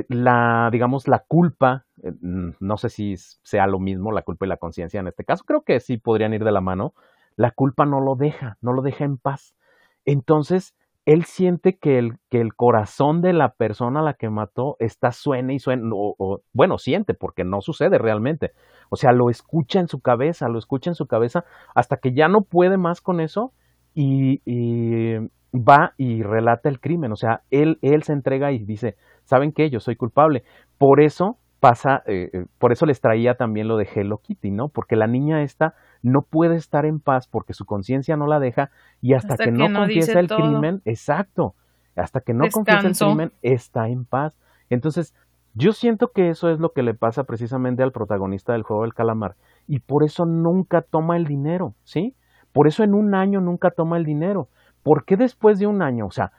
[0.09, 4.57] la, digamos, la culpa, eh, no sé si sea lo mismo, la culpa y la
[4.57, 6.93] conciencia en este caso, creo que sí podrían ir de la mano,
[7.35, 9.55] la culpa no lo deja, no lo deja en paz.
[10.05, 10.73] Entonces,
[11.05, 15.11] él siente que el, que el corazón de la persona a la que mató está
[15.11, 18.51] suena y suena, o, bueno, siente, porque no sucede realmente.
[18.89, 21.45] O sea, lo escucha en su cabeza, lo escucha en su cabeza,
[21.75, 23.53] hasta que ya no puede más con eso
[23.93, 24.41] y,
[25.53, 27.11] va y relata el crimen.
[27.11, 28.95] O sea, él, él se entrega y dice,
[29.25, 29.69] ¿saben qué?
[29.69, 30.43] Yo soy culpable.
[30.77, 31.37] Por eso
[31.69, 34.67] pasa, eh, eh, por eso les traía también lo de Hello Kitty, ¿no?
[34.67, 38.69] Porque la niña esta no puede estar en paz porque su conciencia no la deja
[39.01, 41.55] y hasta, que, no, confiesa el crimen, exacto,
[41.95, 44.37] hasta que no confiesa el crimen, está en paz.
[44.69, 45.15] Entonces,
[45.55, 48.93] yo siento que eso es lo que le pasa precisamente al protagonista del juego del
[48.93, 49.35] calamar
[49.67, 52.15] y por eso nunca toma el dinero, ¿sí?
[52.51, 54.49] Por eso en un año nunca toma el dinero.
[54.83, 56.05] ¿Por qué después de un año?
[56.05, 56.31] O sea,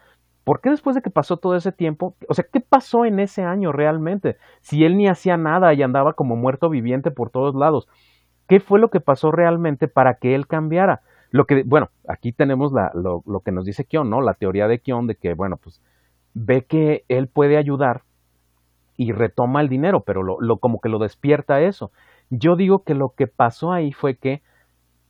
[0.46, 2.14] ¿Por qué después de que pasó todo ese tiempo?
[2.28, 4.36] O sea, ¿qué pasó en ese año realmente?
[4.60, 7.88] Si él ni hacía nada y andaba como muerto viviente por todos lados.
[8.46, 11.00] ¿Qué fue lo que pasó realmente para que él cambiara?
[11.32, 14.20] Lo que, bueno, aquí tenemos la, lo, que nos dice Kion, ¿no?
[14.20, 15.82] La teoría de Kion de que, bueno, pues
[16.32, 18.02] ve que él puede ayudar
[18.96, 21.90] y retoma el dinero, pero lo, como que lo despierta eso.
[22.30, 24.42] Yo digo que lo que pasó ahí fue que,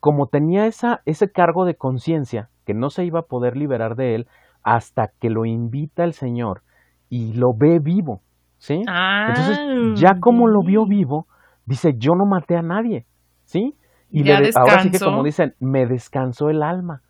[0.00, 4.28] como tenía ese cargo de conciencia, que no se iba a poder liberar de él,
[4.66, 6.62] hasta que lo invita el Señor
[7.08, 8.22] y lo ve vivo,
[8.58, 8.74] ¿sí?
[8.74, 11.28] Entonces, ah, ya como lo vio vivo,
[11.66, 13.06] dice, yo no maté a nadie,
[13.44, 13.76] ¿sí?
[14.10, 17.02] Y le, ahora sí que como dicen, me descansó el alma,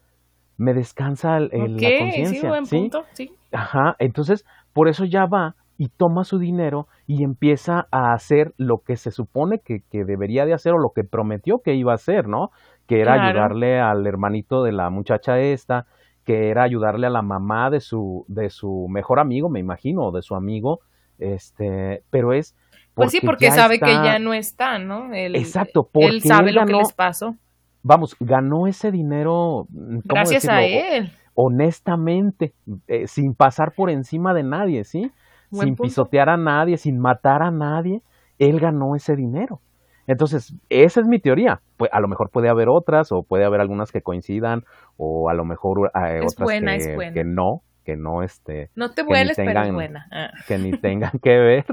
[0.58, 3.30] me descansa el, la conciencia, sí, buen Punto, sí.
[3.52, 4.44] Ajá, entonces,
[4.74, 9.10] por eso ya va y toma su dinero y empieza a hacer lo que se
[9.10, 12.50] supone que, que debería de hacer o lo que prometió que iba a hacer, ¿no?
[12.86, 15.86] Que era ayudarle al hermanito de la muchacha esta,
[16.26, 20.12] que era ayudarle a la mamá de su, de su mejor amigo, me imagino, o
[20.12, 20.80] de su amigo,
[21.18, 22.54] este, pero es...
[22.94, 25.14] Pues sí, porque sabe que ya no está, ¿no?
[25.14, 27.36] Exacto, porque él sabe lo que les pasó.
[27.82, 29.66] Vamos, ganó ese dinero.
[29.70, 31.12] Gracias a él.
[31.34, 32.54] Honestamente,
[32.88, 35.12] eh, sin pasar por encima de nadie, ¿sí?
[35.52, 38.02] sin pisotear a nadie, sin matar a nadie,
[38.38, 39.60] él ganó ese dinero.
[40.06, 41.60] Entonces, esa es mi teoría.
[41.76, 44.64] Pues, a lo mejor puede haber otras, o puede haber algunas que coincidan,
[44.96, 46.48] o a lo mejor hay eh, otras
[47.12, 48.70] que, no, que no este.
[48.74, 50.06] No te vueles, pero es buena.
[50.10, 50.30] Ah.
[50.46, 51.64] Que ni tengan que ver.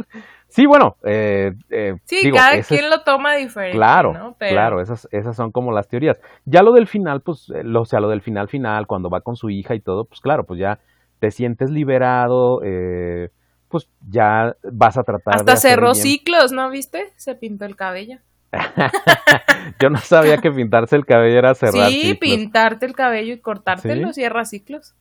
[0.48, 0.98] Sí, bueno.
[1.04, 3.76] Eh, eh, sí, cada quien lo toma diferente.
[3.76, 6.22] Claro, claro, esas, esas son como las teorías.
[6.46, 9.36] Ya lo del final, pues, lo, o sea, lo del final final, cuando va con
[9.36, 10.80] su hija y todo, pues claro, pues ya
[11.20, 13.30] te sientes liberado, eh,
[13.74, 17.12] pues ya vas a tratar Hasta cerró ciclos, ¿no viste?
[17.18, 18.20] Se pintó el cabello.
[19.80, 24.14] Yo no sabía que pintarse el cabello era cerrar Sí, pintarte el cabello y cortártelo
[24.14, 24.94] cierra ciclos.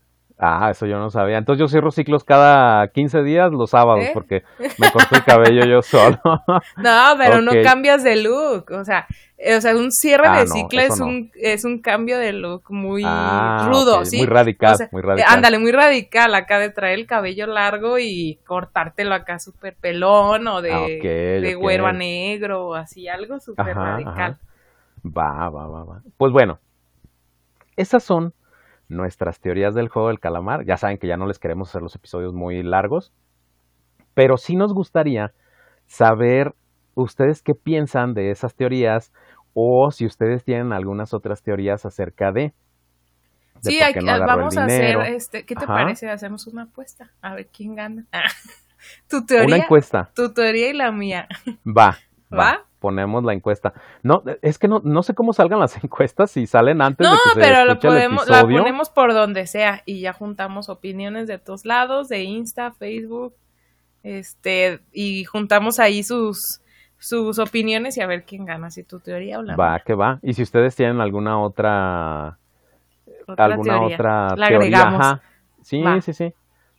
[0.45, 1.39] Ah, eso yo no sabía.
[1.39, 4.11] Entonces yo cierro ciclos cada 15 días los sábados ¿Eh?
[4.13, 4.43] porque
[4.77, 6.19] me corto el cabello yo solo.
[6.79, 8.73] no, pero no cambias de look.
[8.73, 9.07] O sea,
[9.57, 13.05] o sea, un cierre ah, de ciclo es, un, es un cambio de look muy
[13.07, 14.19] ah, rudo, ¿sí?
[14.19, 15.33] Muy radical, muy radical.
[15.33, 20.61] Ándale, muy radical acá de traer el cabello largo y cortártelo acá súper pelón o
[20.61, 20.87] de, ah,
[21.41, 24.39] de güero a negro o así, algo súper radical.
[25.05, 26.03] Va, va, va, va.
[26.17, 26.59] Pues bueno,
[27.77, 28.35] esas son
[28.93, 30.65] nuestras teorías del juego del calamar.
[30.65, 33.13] Ya saben que ya no les queremos hacer los episodios muy largos,
[34.15, 35.33] pero sí nos gustaría
[35.87, 36.55] saber
[36.95, 39.13] ustedes qué piensan de esas teorías
[39.55, 42.53] o si ustedes tienen algunas otras teorías acerca de.
[43.61, 43.79] sí,
[44.27, 46.09] vamos a hacer, este, ¿qué te parece?
[46.09, 48.07] Hacemos una apuesta, a ver quién gana.
[49.09, 49.57] tu teoría.
[49.57, 50.11] Una encuesta.
[50.15, 51.29] Tu teoría y la mía.
[51.67, 51.97] Va.
[52.39, 52.65] ¿Va?
[52.79, 53.73] Ponemos la encuesta.
[54.03, 57.31] No, es que no, no sé cómo salgan las encuestas, si salen antes de que
[57.31, 61.65] se pero lo podemos, la ponemos por donde sea y ya juntamos opiniones de todos
[61.65, 63.35] lados, de Insta, Facebook,
[64.03, 66.61] este, y juntamos ahí sus
[66.99, 70.21] sus opiniones y a ver quién gana, si tu teoría o la Va, que va.
[70.23, 72.39] Y si ustedes tienen alguna otra,
[73.27, 75.21] alguna otra la teoría,
[75.63, 76.35] Sí, sí, sí.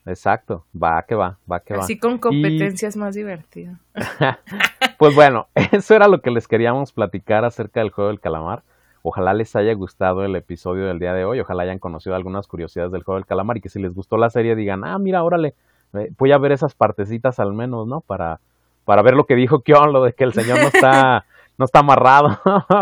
[0.05, 1.83] Exacto, va que va, va que va.
[1.83, 3.75] Así con competencias más divertido.
[4.97, 8.63] pues bueno, eso era lo que les queríamos platicar acerca del juego del calamar.
[9.01, 12.91] Ojalá les haya gustado el episodio del día de hoy, ojalá hayan conocido algunas curiosidades
[12.91, 15.55] del juego del calamar y que si les gustó la serie digan, ah, mira, órale,
[15.93, 18.01] eh, voy a ver esas partecitas al menos, ¿no?
[18.01, 18.39] Para,
[18.85, 21.25] para ver lo que dijo Kion, lo de que el señor no está,
[21.57, 22.39] no está amarrado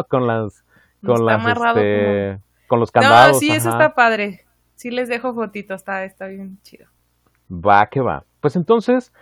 [0.09, 0.63] con las,
[1.03, 3.34] con las, este, con los candados.
[3.34, 4.45] No, sí, eso está padre.
[4.76, 6.91] Sí les dejo fotitos, está, está bien chido.
[7.52, 8.24] Va que va.
[8.39, 9.14] Pues entonces,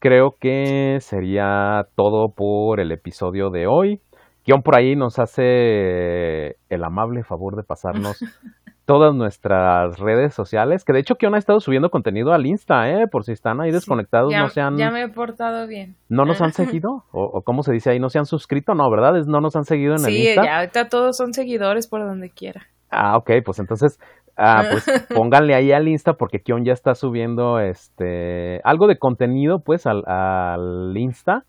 [0.00, 4.00] creo que sería todo por el episodio de hoy.
[4.42, 8.18] Kion por ahí nos hace el amable favor de pasarnos
[8.86, 13.06] todas nuestras redes sociales, que de hecho Kion ha estado subiendo contenido al Insta, ¿eh?
[13.10, 14.76] Por si están ahí desconectados, ya, no se han...
[14.76, 15.96] Ya me he portado bien.
[16.08, 17.04] ¿No nos han seguido?
[17.10, 17.98] ¿O, cómo se dice ahí?
[17.98, 18.74] ¿No se han suscrito?
[18.74, 19.12] No, ¿verdad?
[19.26, 20.42] ¿No nos han seguido en el Insta?
[20.42, 22.68] Sí, ya ahorita todos son seguidores por donde quiera.
[22.90, 23.98] Ah, ok, pues entonces
[24.36, 24.84] Ah, pues
[25.14, 30.02] pónganle ahí al Insta porque Kion ya está subiendo este algo de contenido pues al,
[30.06, 31.44] al Insta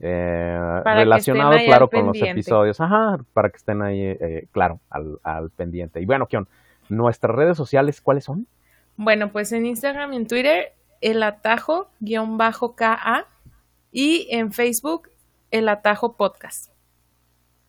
[0.00, 5.48] eh, relacionado claro con los episodios, ajá, para que estén ahí eh, claro al, al,
[5.48, 6.02] pendiente.
[6.02, 6.46] Y bueno, Kion,
[6.90, 8.46] nuestras redes sociales ¿cuáles son?
[8.98, 13.26] Bueno, pues en Instagram y en Twitter el atajo guion bajo KA
[13.90, 15.08] y en Facebook
[15.50, 16.70] el atajo podcast.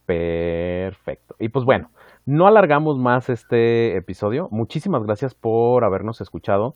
[0.05, 1.35] Perfecto.
[1.39, 1.89] Y pues bueno,
[2.27, 4.49] no alargamos más este episodio.
[4.51, 6.73] Muchísimas gracias por habernos escuchado.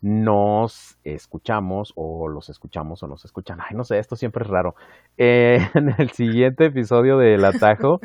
[0.00, 3.58] Nos escuchamos o los escuchamos o nos escuchan.
[3.60, 4.74] Ay, no sé, esto siempre es raro.
[5.18, 7.98] Eh, en el siguiente episodio del atajo,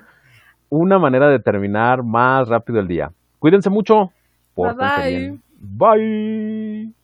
[0.69, 3.09] una manera de terminar más rápido el día.
[3.37, 4.09] Cuídense mucho.
[4.55, 5.39] bye.
[5.59, 6.97] Bye.